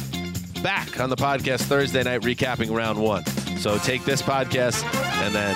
[0.65, 3.23] back on the podcast Thursday night recapping round one.
[3.59, 4.83] So take this podcast
[5.23, 5.55] and then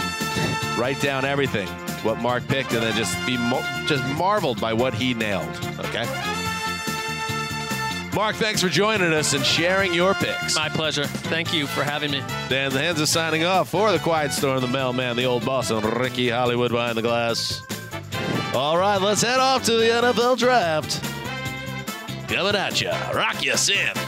[0.78, 1.66] write down everything,
[2.04, 5.48] what Mark picked, and then just be mo- just marveled by what he nailed.
[5.80, 6.04] Okay?
[8.14, 10.54] Mark, thanks for joining us and sharing your picks.
[10.54, 11.04] My pleasure.
[11.04, 12.20] Thank you for having me.
[12.50, 15.70] Dan the Hands is signing off for the Quiet Storm, the Mailman, the Old Boss,
[15.70, 17.62] and Ricky Hollywood behind the glass.
[18.54, 21.02] All right, let's head off to the NFL Draft.
[22.28, 24.07] Coming at ya, rock you in.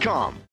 [0.00, 0.49] Indeed.com.